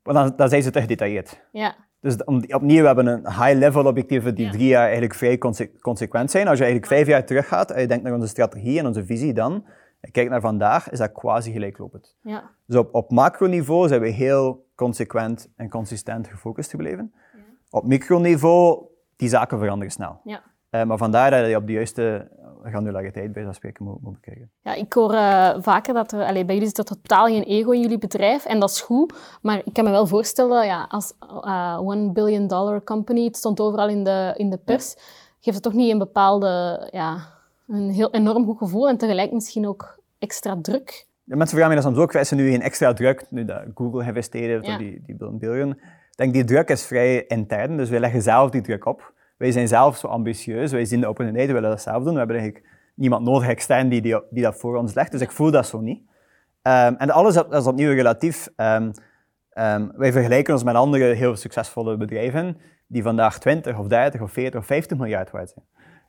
[0.02, 1.40] Maar dan, dan zijn ze te gedetailleerd.
[1.52, 1.74] Ja.
[2.00, 4.50] Dus opnieuw, we hebben een high-level objectieven die ja.
[4.50, 6.48] drie jaar eigenlijk vrij conse consequent zijn.
[6.48, 9.32] Als je eigenlijk vijf jaar teruggaat en je denkt naar onze strategie en onze visie
[9.32, 9.64] dan,
[10.00, 12.16] en kijkt naar vandaag, is dat quasi gelijklopend.
[12.22, 12.50] Ja.
[12.66, 17.12] Dus op, op macroniveau zijn we heel consequent en consistent gefocust gebleven.
[17.14, 17.40] Ja.
[17.70, 20.20] Op microniveau die zaken veranderen snel.
[20.24, 20.42] Ja.
[20.70, 22.28] Uh, maar vandaar dat je op de juiste
[22.62, 24.50] granulariteit bij dat spreken moet, moet bekijken.
[24.60, 27.70] Ja, ik hoor uh, vaker dat er, allez, bij jullie zit er totaal geen ego
[27.70, 29.38] in jullie bedrijf en dat is goed.
[29.42, 31.12] Maar ik kan me wel voorstellen, ja, als
[31.44, 35.00] uh, one billion dollar company, het stond overal in de, in de pers, ja.
[35.40, 37.18] geeft het toch niet een bepaalde, ja,
[37.68, 41.06] een heel enorm goed gevoel en tegelijk misschien ook extra druk.
[41.24, 43.62] Ja, mensen vragen me dat soms ook, wij zijn nu geen extra druk, nu dat
[43.74, 44.78] Google geïnvesteerd heeft ja.
[44.78, 45.80] die, die billion.
[46.16, 49.12] Ik denk, die druk is vrij intern, dus wij leggen zelf die druk op.
[49.36, 52.12] Wij zijn zelf zo ambitieus, wij zien de opportuniteit, we willen dat zelf doen.
[52.12, 55.32] We hebben eigenlijk niemand nodig extern die, die, die dat voor ons legt, dus ik
[55.32, 56.00] voel dat zo niet.
[56.62, 58.48] Um, en alles dat is opnieuw relatief.
[58.56, 58.90] Um,
[59.54, 64.30] um, wij vergelijken ons met andere heel succesvolle bedrijven die vandaag 20 of 30 of
[64.30, 65.64] 40 of 50 miljard waard zijn.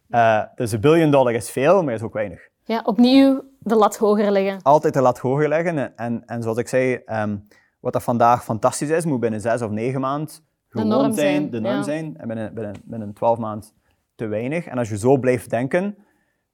[0.10, 2.50] Uh, dus een biljoen dollar is veel, maar is ook weinig.
[2.64, 4.62] Ja, opnieuw de lat hoger leggen.
[4.62, 5.98] Altijd de lat hoger leggen.
[5.98, 7.48] En, en zoals ik zei, um,
[7.80, 10.30] wat dat vandaag fantastisch is, moet binnen zes of negen maanden
[10.68, 12.18] gewoon de norm zijn, de norm zijn.
[12.18, 13.70] En binnen, binnen, binnen twaalf maanden
[14.16, 14.66] te weinig.
[14.66, 15.98] En als je zo blijft denken,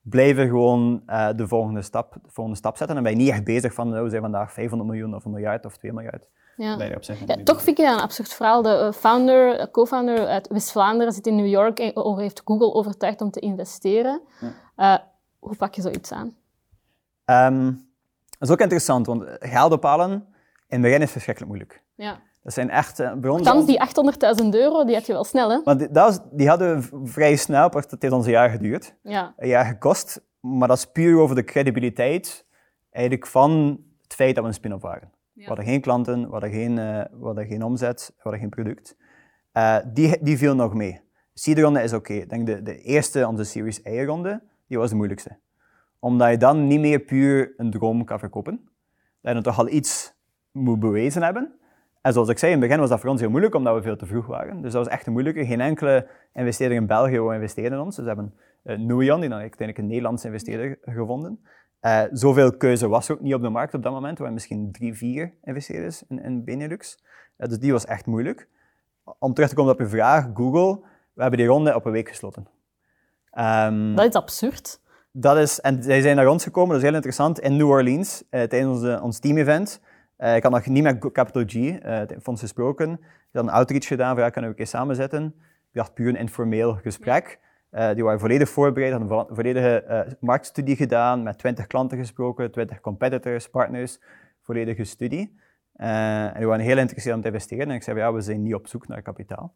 [0.02, 2.98] blijven gewoon uh, de, volgende stap, de volgende stap zetten.
[2.98, 5.32] En ben je niet echt bezig van, nou, we zijn vandaag 500 miljoen of een
[5.32, 6.28] miljard of 2 miljard.
[6.58, 6.78] Ja.
[6.78, 7.00] ja
[7.44, 8.62] toch vind ik dat een absurd verhaal.
[8.62, 13.22] De uh, founder, uh, co-founder uit West-Vlaanderen zit in New York en heeft Google overtuigd
[13.22, 14.22] om te investeren.
[14.76, 15.12] Ja.
[15.40, 16.36] hoe pak je zoiets aan?
[17.26, 17.72] Um,
[18.30, 20.33] dat is ook interessant, want geld ophalen
[20.74, 21.84] in het begin is verschrikkelijk moeilijk.
[21.96, 22.20] Ja.
[22.44, 23.00] Dat zijn echt...
[23.00, 23.80] Uh, bij ons die
[24.44, 25.60] 800.000 euro, die had je wel snel, hè?
[25.64, 28.50] Maar die, dat was, die hadden we vrij snel, want het heeft ons een jaar
[28.50, 28.96] geduurd.
[29.04, 29.34] Ja.
[29.38, 30.22] Een jaar gekost.
[30.40, 32.46] Maar dat is puur over de credibiliteit
[32.92, 35.12] eigenlijk van het feit dat we een spin-off waren.
[35.34, 35.42] Ja.
[35.42, 38.50] We hadden geen klanten, we hadden geen, uh, we hadden geen omzet, we hadden geen
[38.50, 38.96] product.
[39.54, 41.02] Uh, die, die viel nog mee.
[41.34, 42.14] Seed-ronde is oké.
[42.14, 45.38] Ik denk de, de eerste, onze Series A-ronde, die was de moeilijkste.
[46.00, 48.56] Omdat je dan niet meer puur een droom kan verkopen.
[49.22, 50.14] Dat je dan toch al iets
[50.54, 51.54] moet bewezen hebben.
[52.02, 53.82] En zoals ik zei, in het begin was dat voor ons heel moeilijk, omdat we
[53.82, 54.62] veel te vroeg waren.
[54.62, 55.46] Dus dat was echt een moeilijke.
[55.46, 57.96] Geen enkele investeerder in België wil investeren in ons.
[57.96, 61.40] Dus we hebben uh, Nuion, die dan uiteindelijk een Nederlandse investeerder gevonden.
[61.82, 64.14] Uh, zoveel keuze was er ook niet op de markt op dat moment.
[64.14, 67.04] Er waren misschien drie, vier investeerders in, in Benelux.
[67.38, 68.48] Uh, dus die was echt moeilijk.
[69.20, 70.80] Om terug te komen op uw vraag, Google,
[71.14, 72.48] we hebben die ronde op een week gesloten.
[73.40, 74.82] Um, dat is absurd.
[75.12, 78.24] Dat is, en zij zijn naar ons gekomen, dat is heel interessant, in New Orleans,
[78.30, 79.82] tijdens onze, ons team-event.
[80.18, 82.92] Uh, ik had nog niet met Capital G, uh, het fonds gesproken.
[82.92, 83.00] Ik
[83.32, 85.26] had een outreach gedaan, van ja, kunnen we een keer samenzetten.
[85.72, 87.40] Ik dacht puur een informeel gesprek.
[87.72, 92.82] Uh, die waren volledig voorbereid, hadden een volledige marktstudie gedaan, met 20 klanten gesproken, 20
[92.82, 94.00] competitors, partners,
[94.42, 95.38] volledige studie.
[95.76, 97.70] en die waren heel geïnteresseerd om te investeren.
[97.70, 99.54] En ik zei, ja, we zijn niet op zoek naar kapitaal.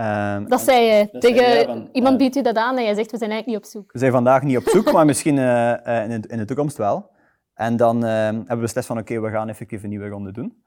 [0.00, 1.08] Um, dat zei je.
[1.12, 3.46] Dat Tegen zei van, iemand biedt u dat aan en jij zegt, we zijn eigenlijk
[3.46, 3.92] niet op zoek.
[3.92, 7.10] We zijn vandaag niet op zoek, maar misschien in de, in, de, toekomst wel.
[7.58, 10.62] En dan uh, hebben we beslist van oké, we gaan effectief een nieuwe ronde doen.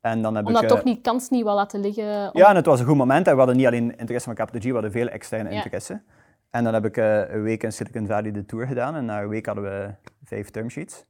[0.00, 2.30] En dan heb Omdat ik, toch die kans niet wel laten liggen?
[2.32, 3.26] Ja, en het was een goed moment.
[3.26, 6.02] En we hadden niet alleen interesse van Capital G, we hadden veel externe interesse.
[6.50, 8.94] En dan heb ik uh, een week in Silicon Valley de tour gedaan.
[8.94, 11.04] En na een week hadden we vijf termsheets.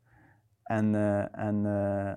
[0.62, 1.62] En, uh, en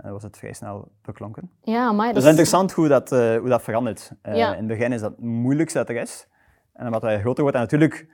[0.01, 1.51] dan was het vrij snel beklonken.
[1.61, 4.11] Ja, maar dat is interessant hoe dat, hoe dat verandert.
[4.23, 4.51] Ja.
[4.51, 6.27] In het begin is dat het moeilijkste dat er is.
[6.73, 7.57] En wat hij groter wordt.
[7.57, 8.07] En natuurlijk,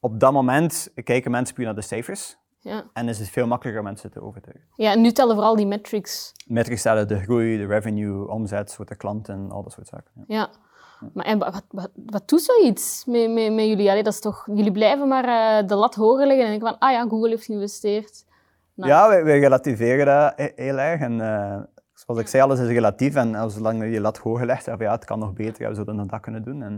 [0.00, 2.42] op dat moment kijken mensen puur naar de cijfers.
[2.64, 2.84] Ja.
[2.92, 4.64] En is het veel makkelijker om mensen te overtuigen.
[4.76, 6.32] Ja, en nu tellen vooral die metrics.
[6.46, 10.10] Metrics tellen de groei, de revenue, omzet, de klanten, al dat soort zaken.
[10.14, 10.24] Ja.
[10.26, 10.50] ja.
[11.12, 13.90] Maar en wat, wat, wat doet zoiets met, met, met jullie?
[13.90, 15.24] Allee, dat is toch, jullie blijven maar
[15.62, 18.24] uh, de lat hoger leggen en denken van, ah ja, Google heeft geïnvesteerd.
[18.74, 18.90] Nou.
[18.90, 21.00] Ja, wij, wij, relativeren dat heel erg.
[21.00, 21.56] En uh,
[21.94, 23.14] zoals ik zei, alles is relatief.
[23.14, 26.20] En zolang je je lat hoger legt, ja, het kan nog beter, we zouden dat
[26.20, 26.62] kunnen doen.
[26.62, 26.70] En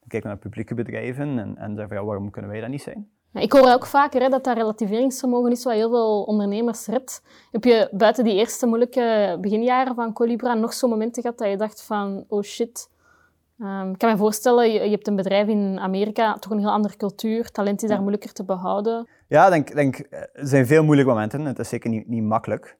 [0.00, 2.82] dan kijken we naar publieke bedrijven en, en zeggen ja, waarom kunnen wij dat niet
[2.82, 3.10] zijn?
[3.32, 7.22] Ik hoor ook vaker hè, dat dat relativeringsvermogen is wat heel veel ondernemers redt.
[7.50, 11.56] Heb je buiten die eerste moeilijke beginjaren van Colibra nog zo'n momenten gehad dat je
[11.56, 12.88] dacht van, oh shit.
[13.58, 16.70] Um, ik kan me voorstellen, je, je, hebt een bedrijf in Amerika, toch een heel
[16.70, 17.50] andere cultuur.
[17.50, 19.08] Talent is daar moeilijker te behouden.
[19.28, 21.44] Ja, denk, denk, er zijn veel moeilijke momenten.
[21.44, 22.78] Het is zeker niet, niet makkelijk.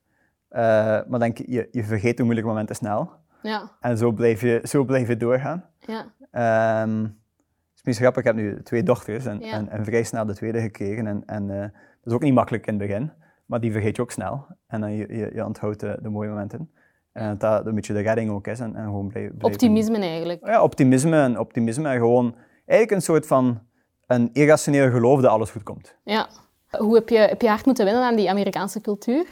[0.51, 0.59] Uh,
[1.09, 3.11] maar denk, je, je vergeet de moeilijke momenten snel.
[3.43, 3.71] Ja.
[3.81, 5.65] En zo blijf je, zo blijf je doorgaan.
[5.79, 6.83] Ja.
[6.83, 7.20] Um,
[7.81, 10.61] is misschien grappig, ik heb nu twee dochters en, en, en, vrij snel de tweede
[10.61, 11.07] gekregen.
[11.07, 11.71] En, en uh, dat
[12.05, 13.13] is ook niet makkelijk in het begin,
[13.47, 14.47] maar die vergeet je ook snel.
[14.67, 16.71] En dan je, je, je onthoudt de, de, mooie momenten.
[17.13, 18.61] En dat dat een beetje de redding ook is.
[18.61, 20.47] En, en gewoon blijven, Optimisme eigenlijk.
[20.47, 22.35] Ja, optimisme en, optimisme en gewoon
[22.67, 23.61] eigenlijk een soort van
[24.07, 25.97] een irrationeel geloof dat alles goed komt.
[26.05, 26.29] Ja.
[26.71, 29.27] Hoe heb je, heb je hard moeten wennen aan die Amerikaanse cultuur?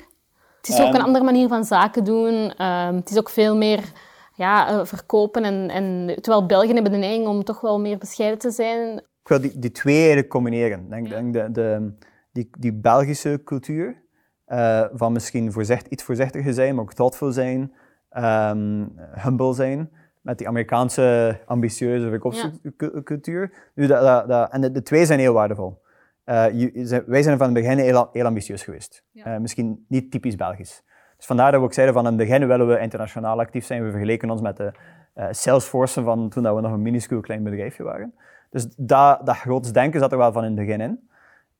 [0.57, 2.65] Het is ook een ehm, andere manier van zaken doen.
[2.67, 3.93] Um, het is ook veel meer
[4.39, 5.45] ja, eh, verkopen.
[5.45, 8.97] En, en, terwijl Belgen hebben de neiging om toch wel meer bescheiden te zijn.
[8.99, 10.89] Ik wil die, die twee eigenlijk combineren.
[10.89, 11.93] denk, denk de, de,
[12.33, 14.03] die, die Belgische cultuur,
[14.49, 17.73] uh, van misschien voorzicht, iets voorzichtiger zijn, maar ook thoughtful zijn,
[18.17, 23.53] um, humble zijn, met die Amerikaanse ambitieuze verkoopscultuur.
[23.75, 23.87] Ja.
[23.87, 25.83] Dat, dat, dat, en de, de, twee zijn heel waardevol.
[26.25, 29.05] Uh, je, wij zijn van het begin heel, heel ambitieus geweest.
[29.11, 29.35] Ja.
[29.35, 30.83] Uh, misschien niet typisch Belgisch.
[31.19, 33.85] Dus vandaar dat we ook zeiden van in het begin willen we internationaal actief zijn.
[33.85, 34.73] We vergeleken ons met de
[35.17, 38.15] uh, Salesforce van toen dat we nog een minuscuul klein bedrijfje waren.
[38.51, 41.09] Dus dat, dat groots denken zat er wel van in het begin in.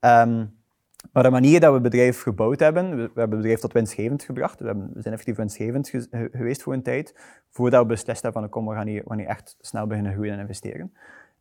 [0.01, 0.57] Um,
[1.13, 3.73] maar de manier dat we het bedrijf gebouwd hebben, we, we hebben het bedrijf tot
[3.73, 4.61] winstgevend gebracht.
[4.61, 7.15] We, hebben, we zijn effectief winstgevend ge, geweest voor een tijd,
[7.51, 10.41] voordat we beslist hebben van kom, we gaan hier, we echt snel beginnen groeien en
[10.41, 10.93] investeren.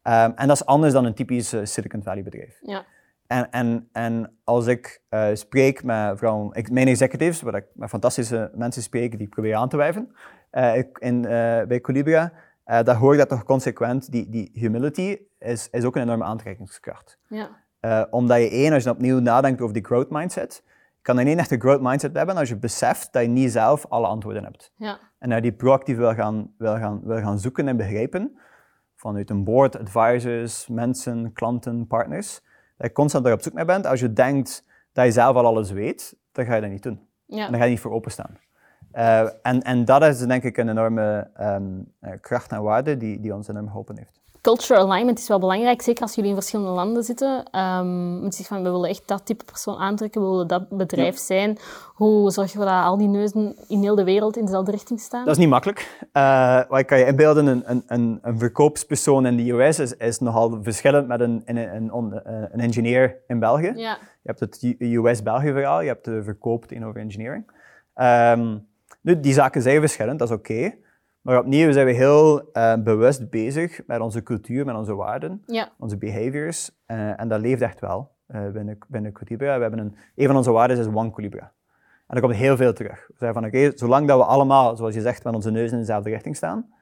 [0.03, 2.59] Um, en dat is anders dan een typisch uh, Silicon Valley bedrijf.
[2.61, 2.85] Ja.
[3.27, 7.89] En, en, en als ik uh, spreek met vooral ik, mijn executives, waar ik met
[7.89, 10.11] fantastische mensen spreek die ik probeer aan te wijven
[10.51, 11.29] uh, in, uh,
[11.63, 12.31] bij Colibria,
[12.83, 17.17] dan hoor ik dat toch consequent, die, die humility is, is ook een enorme aantrekkingskracht.
[17.27, 18.07] Ja.
[18.09, 21.57] Omdat je één, als je opnieuw nadenkt over die growth mindset, je kan een echte
[21.57, 24.71] growth mindset hebben als je beseft dat je niet zelf alle antwoorden hebt.
[24.75, 24.99] Ja.
[25.19, 28.37] En dat je die proactief wil gaan, wil, gaan, wil gaan zoeken en begrijpen
[28.95, 32.41] vanuit een board, advisors, mensen, klanten, partners.
[32.77, 33.85] Dat je constant daar op zoek naar bent.
[33.85, 34.63] Als je denkt
[34.93, 37.07] dat je zelf al alles weet, dan ga je dat niet doen.
[37.25, 37.45] Ja.
[37.45, 38.37] En dan ga je niet voor openstaan.
[38.93, 43.33] Uh, en, en dat is denk ik een enorme um, kracht en waarde die, die
[43.33, 47.03] ons enorm geholpen heeft cultural alignment is wel belangrijk, zeker als jullie in verschillende landen
[47.03, 47.45] zitten.
[47.55, 51.17] Um, je zegt van, we willen echt dat type persoon aantrekken, we willen dat bedrijf
[51.17, 51.57] zijn.
[51.93, 55.25] Hoe zorg je dat al die neuzen in heel de wereld in dezelfde richting staan?
[55.25, 56.07] Dat is niet makkelijk.
[56.13, 60.19] Uh, wat kan je inbeelden, een, een, een, een verkoopspersoon in de US is, is
[60.19, 63.73] nogal verschillend met een, een, een, een engineer in België.
[63.75, 63.97] Ja.
[64.21, 67.51] Je hebt het US-België verhaal, je hebt de verkoop tegenover engineering.
[67.95, 68.67] Um,
[69.01, 70.53] nu, die zaken zijn verschillend, dat is oké.
[70.53, 70.85] Okay.
[71.27, 75.69] Maar opnieuw zijn we heel uh, bewust bezig met onze cultuur, met onze waarden, ja.
[75.77, 76.71] onze behaviors.
[76.87, 79.55] Uh, en dat leeft echt wel uh, binnen, binnen Colibra.
[79.55, 81.51] We hebben een, een van onze waarden is One Colibra.
[81.79, 83.07] En daar komt heel veel terug.
[83.07, 85.71] We zeggen van oké, okay, zolang dat we allemaal, zoals je zegt, met onze neus
[85.71, 86.73] in dezelfde richting staan,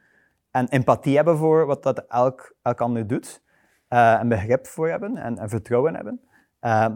[0.51, 3.41] en empathie hebben voor wat dat elk, elk ander doet,
[3.87, 6.19] en begrip voor hebben en, en vertrouwen hebben,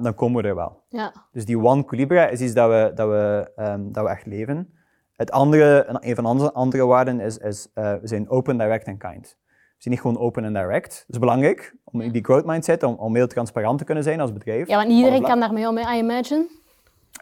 [0.04, 0.84] dan komen we er wel.
[0.88, 1.14] Ja.
[1.32, 4.74] Dus die One Colibra is iets dat we, dat we, um, dat we echt leven.
[5.20, 8.98] Het andere, een van onze andere waarden is, is uh, we zijn open, direct en
[8.98, 9.38] kind.
[9.48, 10.90] We zijn niet gewoon open en direct.
[10.90, 14.20] Dat is belangrijk, om in die growth mindset, om, om heel transparant te kunnen zijn
[14.20, 14.68] als bedrijf.
[14.68, 16.48] Ja, want iedereen kan daarmee om, I imagine.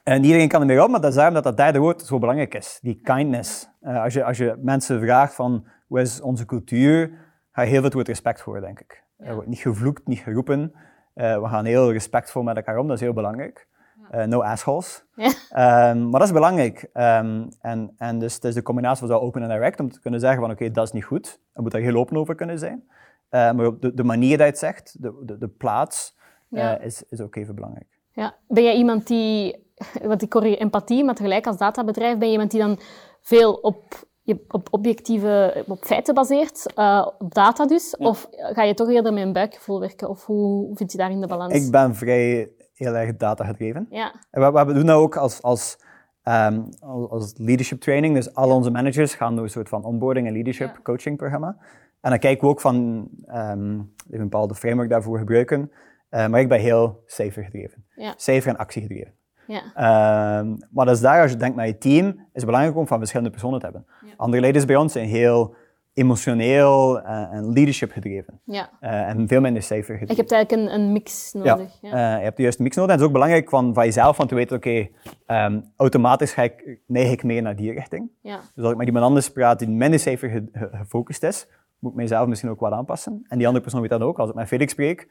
[0.04, 2.56] En iedereen kan ermee om, maar dat is daarom dat dat derde woord zo belangrijk
[2.56, 2.80] is.
[2.82, 3.70] Die kindness.
[3.82, 7.12] Uh, als, je, als je mensen vraagt van, hoe is onze cultuur,
[7.52, 9.04] ga je heel veel respect voor, denk ik.
[9.18, 10.72] Er wordt niet gevloekt, niet geroepen.
[11.16, 13.68] Uh, we gaan heel respectvol met elkaar om, dat is heel belangrijk.
[14.16, 15.06] Uh, no assholes.
[15.16, 15.90] Ja.
[15.90, 16.90] Um, maar dat is belangrijk.
[16.94, 20.00] Um, en, en dus het is de combinatie van zo open en direct om te
[20.00, 21.40] kunnen zeggen van oké, okay, dat is niet goed.
[21.54, 22.84] Je moet daar heel open over kunnen zijn.
[23.32, 26.16] Uh, maar de, de, manier dat je het zegt, de, de, de plaats,
[26.50, 26.80] ja.
[26.80, 27.88] uh, is, is ook even belangrijk.
[28.12, 28.36] Ja.
[28.48, 29.66] Ben jij iemand die,
[30.04, 32.80] want ik hoor je empathie, maar tegelijk als databedrijf, ben je iemand die dan
[33.22, 34.08] veel op,
[34.48, 37.96] op objectieve, op feiten baseert, uh, op data dus?
[38.00, 38.08] Ja.
[38.08, 40.10] Of ga je toch eerder met een buikgevoel werken?
[40.10, 41.54] Of hoe vind je daarin de balans?
[41.54, 43.88] Ik ben vrij heel erg data gedreven.
[43.90, 44.14] Ja.
[44.32, 45.80] En we, we doen dat ook als, als,
[46.24, 46.70] um,
[47.10, 48.16] als leadership training.
[48.16, 50.82] Dus al onze managers gaan door een soort van onboarding en leadership ja.
[50.84, 51.58] coaching programma.
[52.02, 55.72] En dan kijken we ook van, um, een bepaalde framework daarvoor gebruiken.
[56.10, 57.86] Uh, maar ik ben heel cijfer gedreven.
[57.96, 58.14] Ja.
[58.18, 59.14] Cijfer en actie gedreven.
[59.48, 60.40] Ja.
[60.40, 62.88] Um, maar dat is daar, als je denkt naar je team, is het belangrijk om
[62.88, 63.86] van verschillende personen te hebben.
[64.06, 64.14] Ja.
[64.18, 65.56] Andere leiders bij ons zijn heel
[65.98, 68.40] emotioneel uh, en leadership gedreven.
[68.44, 68.70] Ja.
[68.82, 70.16] Uh, en veel minder cijfer gedreven.
[70.16, 71.78] Je hebt eigenlijk een, een mix nodig.
[71.82, 72.14] Ja, ja.
[72.14, 72.92] Uh, je hebt de juiste mix nodig.
[72.92, 74.90] En het is ook belangrijk van, van jezelf van te weten, oké,
[75.26, 78.10] okay, um, automatisch ga ik, neig ik meer naar die richting.
[78.22, 78.40] Ja.
[78.56, 81.48] Dus als ik met iemand anders praat die minder cijfer ge, ge, gefocust is,
[81.80, 83.26] moet ik mijzelf misschien ook wat aanpassen.
[83.28, 84.20] En die andere persoon weet dat ook.
[84.20, 85.08] Als ik met Felix spreek,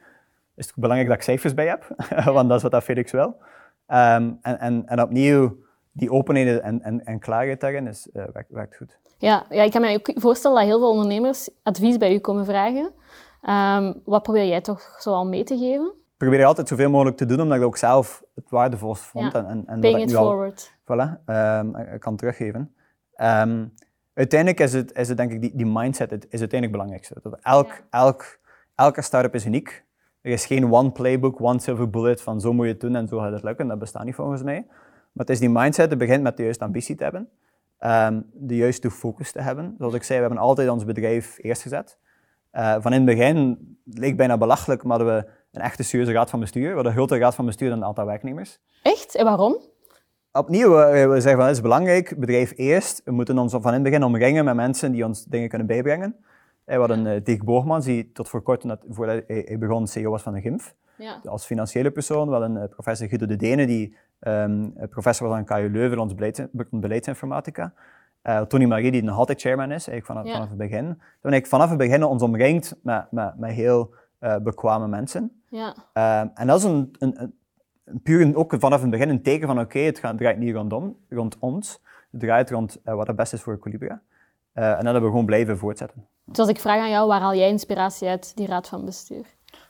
[0.56, 1.94] is het belangrijk dat ik cijfers bij heb,
[2.36, 3.26] want dat is wat dat Felix wil.
[3.88, 5.56] Um, en, en, en opnieuw,
[5.96, 8.98] die openheid en, en, en klaarheid daarin is, uh, werkt, werkt goed.
[9.18, 12.44] Ja, ja, ik kan me ook voorstellen dat heel veel ondernemers advies bij u komen
[12.44, 12.92] vragen.
[13.48, 15.86] Um, wat probeer jij toch zo al mee te geven?
[15.86, 19.32] Ik probeer altijd zoveel mogelijk te doen, omdat ik ook zelf het waardevolst vond.
[19.32, 19.38] Ja.
[19.38, 20.72] En, en, en Paying it forward.
[20.84, 22.74] Al, voilà, um, ik kan teruggeven.
[23.16, 23.74] Um,
[24.14, 27.14] uiteindelijk is het, is het denk ik, die, die mindset het, is uiteindelijk het belangrijkste.
[27.22, 27.84] Dat elk, ja.
[27.90, 28.38] elk,
[28.74, 29.84] elke start-up is uniek.
[30.20, 33.08] Er is geen one playbook, one silver bullet van zo moet je het doen en
[33.08, 33.68] zo gaat het lukken.
[33.68, 34.66] Dat bestaat niet volgens mij.
[35.16, 37.28] Maar het is die mindset, het begint met de juiste ambitie te hebben.
[37.80, 39.74] Um, de juiste focus te hebben.
[39.78, 41.98] Zoals ik zei, we hebben altijd ons bedrijf eerst gezet.
[42.52, 46.30] Uh, van in het begin leek bijna belachelijk, maar hadden we een echte serieuze raad
[46.30, 46.68] van bestuur.
[46.68, 48.60] We hadden een grotere raad van bestuur dan een aantal werknemers.
[48.82, 49.14] Echt?
[49.14, 49.60] En waarom?
[50.32, 53.00] Opnieuw, we, we zeggen van het is belangrijk, bedrijf eerst.
[53.04, 56.16] We moeten ons van in het begin omringen met mensen die ons dingen kunnen bijbrengen.
[56.64, 60.32] We hadden uh, Dirk Boogmans, die tot voor kort, voordat hij begon, CEO was van
[60.32, 60.74] de GIMF.
[60.96, 61.20] Ja.
[61.24, 62.26] Als financiële persoon.
[62.26, 66.14] We hadden uh, professor Guido de Dene, die um, professor was aan KU Leuven, ons
[66.14, 67.72] beleids, beleidsinformatica.
[68.22, 70.32] Uh, Tony Marie, die nog altijd chairman is, eigenlijk vanaf, Ja.
[70.32, 71.00] vanaf het begin.
[71.20, 75.42] Toen ik vanaf het begin ons omringd met, met, met heel uh, bekwame mensen.
[75.48, 75.68] Ja.
[76.22, 77.34] Um, en dat is een, een, een,
[77.84, 80.96] een puur ook vanaf het begin een teken van oké, het gaat, draait niet rondom,
[81.08, 81.82] rond ons.
[82.10, 84.00] Het draait rond uh, wat het beste is voor Colibria.
[84.54, 86.06] Uh, en dat hebben we gewoon blijven voortzetten.
[86.24, 89.24] Dus als ik vraag aan jou, waar haal jij inspiratie uit, die raad van bestuur?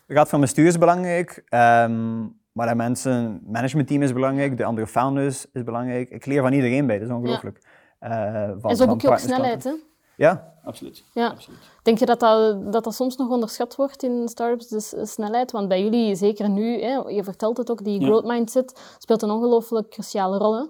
[0.07, 1.45] De raad van bestuur is belangrijk.
[1.51, 6.11] Um, maar dat mensen, managementteam is belangrijk, de andere founders is belangrijk.
[6.11, 7.59] Ik leer van iedereen bij, dat is ongelooflijk.
[8.01, 8.09] Ja.
[8.35, 9.73] Uh, en zo boek je ook snelheid, hè?
[10.17, 11.05] Ja, absoluut.
[11.13, 11.29] Ja.
[11.29, 11.59] absoluut.
[11.83, 15.53] Denk je dat dat, dat dat soms nog onderschat wordt in startups, de snelheid?
[15.53, 18.07] Want bij jullie, zeker nu, hè, je vertelt het ook, die Ja.
[18.07, 20.57] growth mindset speelt een ongelooflijk cruciale rol.
[20.57, 20.65] Hè?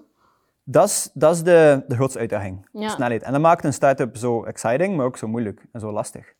[0.63, 2.89] Dat is, dat is de, de grootste uitdaging, Ja.
[2.89, 3.23] snelheid.
[3.23, 6.33] En dat maakt een start-up zo exciting, maar ook zo moeilijk en zo lastig.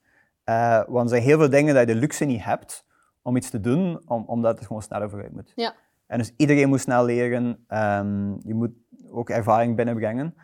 [0.46, 2.86] Uh, want er zijn heel veel dingen dat je de luxe niet hebt
[3.28, 5.52] om iets te doen, om, omdat het gewoon sneller vooruit moet.
[5.56, 5.74] Ja.
[6.06, 8.72] En dus iedereen moet snel leren, ehm, je moet
[9.12, 10.36] ook ervaring binnenbrengen.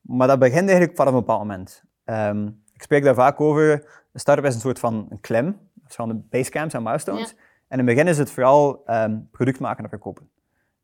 [0.00, 1.82] Maar dat begint eigenlijk vanaf een bepaald moment.
[2.04, 3.70] Ehm, ik spreek daar vaak over,
[4.12, 7.30] een start-up is een soort van een klim, van de basecamps en milestones.
[7.68, 10.30] En in het begin is het vooral ehm, product maken en verkopen.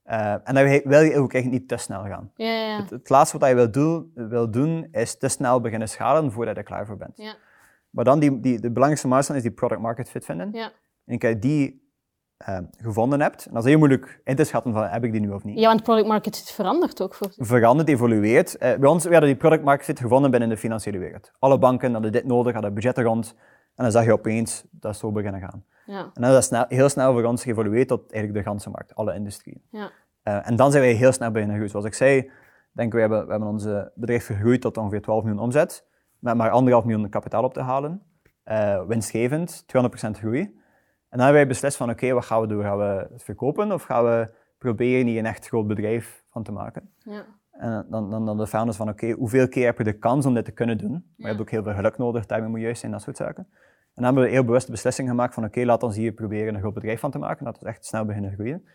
[0.06, 2.30] Uh, en dan wil je ook echt niet te snel gaan.
[2.36, 2.80] Ja, ja.
[2.80, 6.54] Het, het, laatste wat je wil doen, wil doen, is te snel beginnen schalen voordat
[6.54, 7.16] je er klaar voor bent.
[7.16, 7.34] Ja.
[7.90, 10.72] Maar dan, die, die, de belangrijkste milestone is die product market fit vinden.
[11.06, 11.84] En als je die
[12.48, 15.20] uh, gevonden hebt, en dat is heel moeilijk in te schatten van heb ik die
[15.20, 15.58] nu of niet.
[15.58, 17.14] Ja, want product market fit verandert ook.
[17.14, 17.32] Voor...
[17.36, 18.54] Verandert, evolueert.
[18.54, 21.32] Uh, bij ons werden die product market fit gevonden binnen de financiële wereld.
[21.38, 23.34] Alle banken hadden dit nodig, hadden budgetten rond.
[23.74, 25.64] En dan zag je opeens dat zo beginnen gaan.
[25.86, 25.98] Ja.
[25.98, 28.94] En dan is dat snel, heel snel voor ons geëvolueerd tot eigenlijk de ganse markt,
[28.94, 29.62] alle industrieën.
[29.70, 29.90] Ja.
[30.24, 31.70] Uh, en dan zijn wij heel snel beginnen groeien.
[31.70, 32.30] Zoals ik zei,
[32.72, 35.86] denk we hebben, we hebben ons bedrijf vergroeid tot ongeveer 12 miljoen omzet,
[36.18, 38.02] met maar anderhalf miljoen kapitaal op te halen.
[38.86, 39.64] Winstgevend,
[40.06, 40.62] 200% groei.
[41.14, 42.62] En dan hebben wij beslist van oké, okay, wat gaan we doen?
[42.62, 46.52] Gaan we het verkopen of gaan we proberen hier een echt groot bedrijf van te
[46.52, 46.90] maken?
[46.98, 47.24] Ja.
[47.50, 50.26] En dan, dan, dan de founders van oké, okay, hoeveel keer heb je de kans
[50.26, 50.90] om dit te kunnen doen?
[50.90, 51.12] Maar ja.
[51.16, 53.46] je hebt ook heel veel geluk nodig, timing moet juist zijn, dat soort zaken.
[53.52, 53.54] En
[53.94, 56.54] dan hebben we een heel bewuste beslissing gemaakt van oké, okay, laat ons hier proberen
[56.54, 58.66] een groot bedrijf van te maken, dat we echt snel beginnen groeien.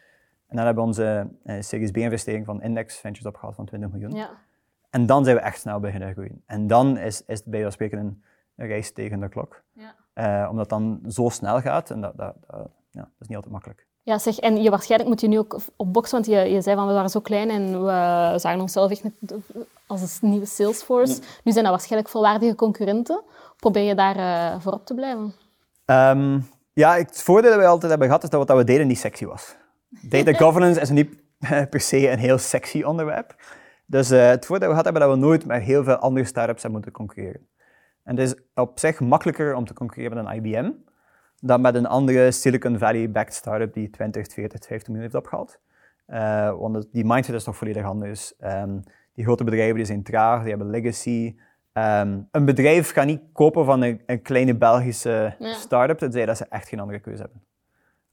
[0.47, 4.11] En dan hebben we onze uh, Series B-investering van Index Ventures opgehaald van 20 miljoen.
[4.11, 4.29] Ja.
[4.89, 6.43] En dan zijn we echt snel beginnen groeien.
[6.45, 8.23] En dan is, is het bij ons spreken een,
[8.55, 9.63] een race tegen de klok.
[9.73, 9.95] Ja.
[10.19, 13.35] Uh, omdat het dan zo snel gaat en dat, dat, dat, ja, dat is niet
[13.35, 13.87] altijd makkelijk.
[14.03, 16.87] Ja, zeg, en je, waarschijnlijk moet je nu ook opboksen, want je, je zei van
[16.87, 19.03] we waren zo klein en we zagen onszelf echt
[19.87, 21.21] als een nieuwe Salesforce.
[21.43, 23.23] Nu zijn dat waarschijnlijk volwaardige concurrenten.
[23.57, 25.33] Probeer je daar uh, voor op te blijven?
[25.85, 28.99] Um, ja, het voordeel dat we altijd hebben gehad is dat wat we deden niet
[28.99, 29.55] sexy was.
[30.09, 31.09] Data governance is niet
[31.69, 33.35] per se een heel sexy onderwerp.
[33.85, 36.25] Dus uh, het voordeel dat we gehad hebben dat we nooit met heel veel andere
[36.25, 37.47] startups hebben moeten concurreren.
[38.09, 40.71] En het is op zich makkelijker om te concurreren met een IBM
[41.39, 45.59] dan met een andere Silicon Valley-backed startup die 20, 40, 50 miljoen heeft opgehaald.
[46.07, 48.33] Uh, want die mindset is toch volledig anders.
[48.43, 51.35] Um, die grote bedrijven die zijn traag, die hebben legacy.
[51.73, 55.53] Um, een bedrijf gaat niet kopen van een, een kleine Belgische Ja.
[55.53, 57.43] start-up, tenzij dat ze echt geen andere keuze hebben.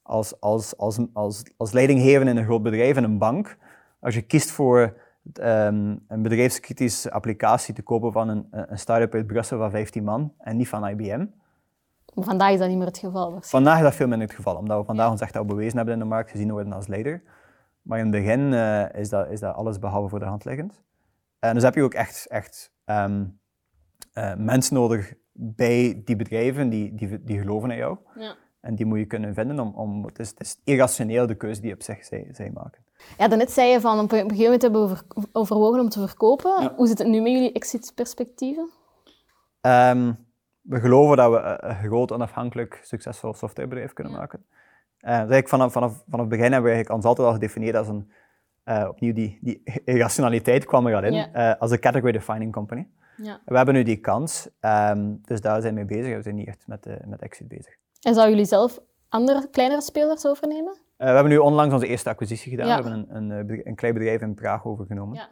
[0.03, 3.57] Als, als, als, als, als in een groot bedrijf, in een bank,
[4.01, 4.97] als je kiest voor
[5.33, 10.33] um, een bedrijfskritische applicatie te kopen van een, een start-up uit Brussel van 15 man
[10.39, 11.27] en niet van IBM,
[12.15, 13.13] Maar vandaag is dat niet meer het geval.
[13.13, 13.47] waarschijnlijk.
[13.47, 15.95] Vandaag is dat veel minder het geval, omdat we vandaag ons echt al bewezen hebben
[15.95, 17.23] in de markt, gezien worden als leider.
[17.83, 20.83] Maar in het begin eh, is, dat, is dat alles behalve voor de hand liggend.
[21.39, 23.25] En dus heb je ook echt, echt ehm,
[24.13, 27.99] eh, mensen nodig bij die bedrijven die, die, die geloven in jou.
[28.19, 28.35] Ja.
[28.61, 31.61] En die moet je kunnen vinden, om, om, het, is, het is irrationeel de keuze
[31.61, 32.85] die op zich zij, zij maken.
[33.19, 36.07] Ja, daarnet zei je van op een gegeven moment hebben we over, overwogen om te
[36.07, 36.63] verkopen.
[36.63, 36.73] Ja.
[36.77, 38.71] Hoe zit het nu met jullie exit-perspectieven?
[39.61, 40.13] Ehm,
[40.61, 44.19] we geloven dat we een- een groot, onafhankelijk, succesvol softwarebedrijf kunnen Ja.
[44.19, 44.45] maken.
[44.99, 47.77] Eh, dus eigenlijk vanaf, vanaf, vanaf het begin hebben we eigenlijk ons altijd al gedefinieerd
[47.77, 48.11] als een,
[48.65, 51.33] eh, opnieuw die, die irrationaliteit kwam er al in, Ja.
[51.33, 52.89] eh, als een category defining company.
[53.17, 53.41] Ja.
[53.45, 56.17] We hebben nu die kans, ehm, dus daar zijn we mee bezig.
[56.17, 57.77] We zijn niet echt met, eh, met exit bezig.
[58.01, 60.79] En zouden jullie zelf andere, kleinere spelers overnemen?
[60.97, 62.67] Eh, we hebben nu onlangs onze eerste acquisitie gedaan.
[62.67, 62.77] Ja.
[62.83, 65.15] We hebben een, een, eh, een klein bedrijf in Praag overgenomen.
[65.17, 65.29] Ja.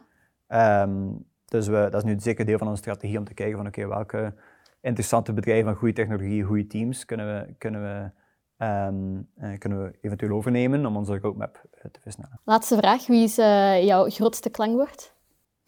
[0.47, 1.07] Ehm,
[1.45, 3.87] dus we, dat is nu zeker deel van onze strategie om te kijken van oké,
[3.87, 4.33] welke
[4.81, 8.11] interessante bedrijven met goede technologie, goede teams kunnen we, kunnen we,
[8.57, 12.39] ehm, eh, kunnen we eventueel overnemen om onze roadmap te versnellen.
[12.43, 13.07] Laatste vraag.
[13.07, 13.35] Wie is
[13.85, 15.13] jouw grootste klankwoord?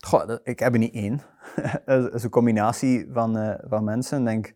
[0.06, 1.22] Goh, dat- ik heb er niet één.
[1.86, 4.20] Het is een combinatie van, van mensen.
[4.20, 4.54] Ik denk,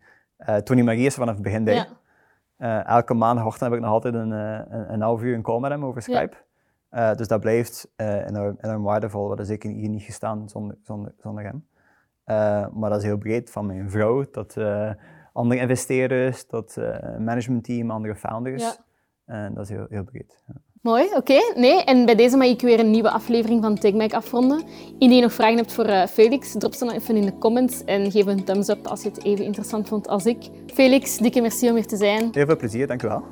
[0.64, 1.74] Tony Marie is vanaf het begin bij.
[1.74, 1.86] Ja.
[2.62, 5.60] Eh, elke maandagochtend heb ik nog altijd een, eh, een, een half uur een call
[5.60, 6.16] met hem over Ja.
[6.16, 6.36] Skype.
[6.88, 9.22] Eh, dus dat blijft eh, enorm, enorm waardevol.
[9.22, 11.66] We hadden zeker hier niet gestaan zonder, zonder, zonder hem.
[12.78, 14.56] Maar dat is heel breed, van mijn vrouw tot
[15.32, 16.76] andere investeerders, tot
[17.18, 18.62] managementteam, andere founders.
[18.62, 18.74] Ja.
[19.24, 20.42] En dat is heel, heel breed.
[20.46, 20.54] ja.
[20.82, 21.38] Mooi, oké.
[21.54, 24.62] Nee, en bij deze mag ik weer een nieuwe aflevering van Take afronden.
[24.98, 27.84] Indien je nog vragen hebt voor eh, Felix, drop ze dan even in de comments
[27.84, 30.38] en geef een thumbs up als je het even interessant vond als ik.
[30.66, 32.28] Felix, dikke merci om hier te zijn.
[32.32, 33.22] Heel veel plezier, dankjewel.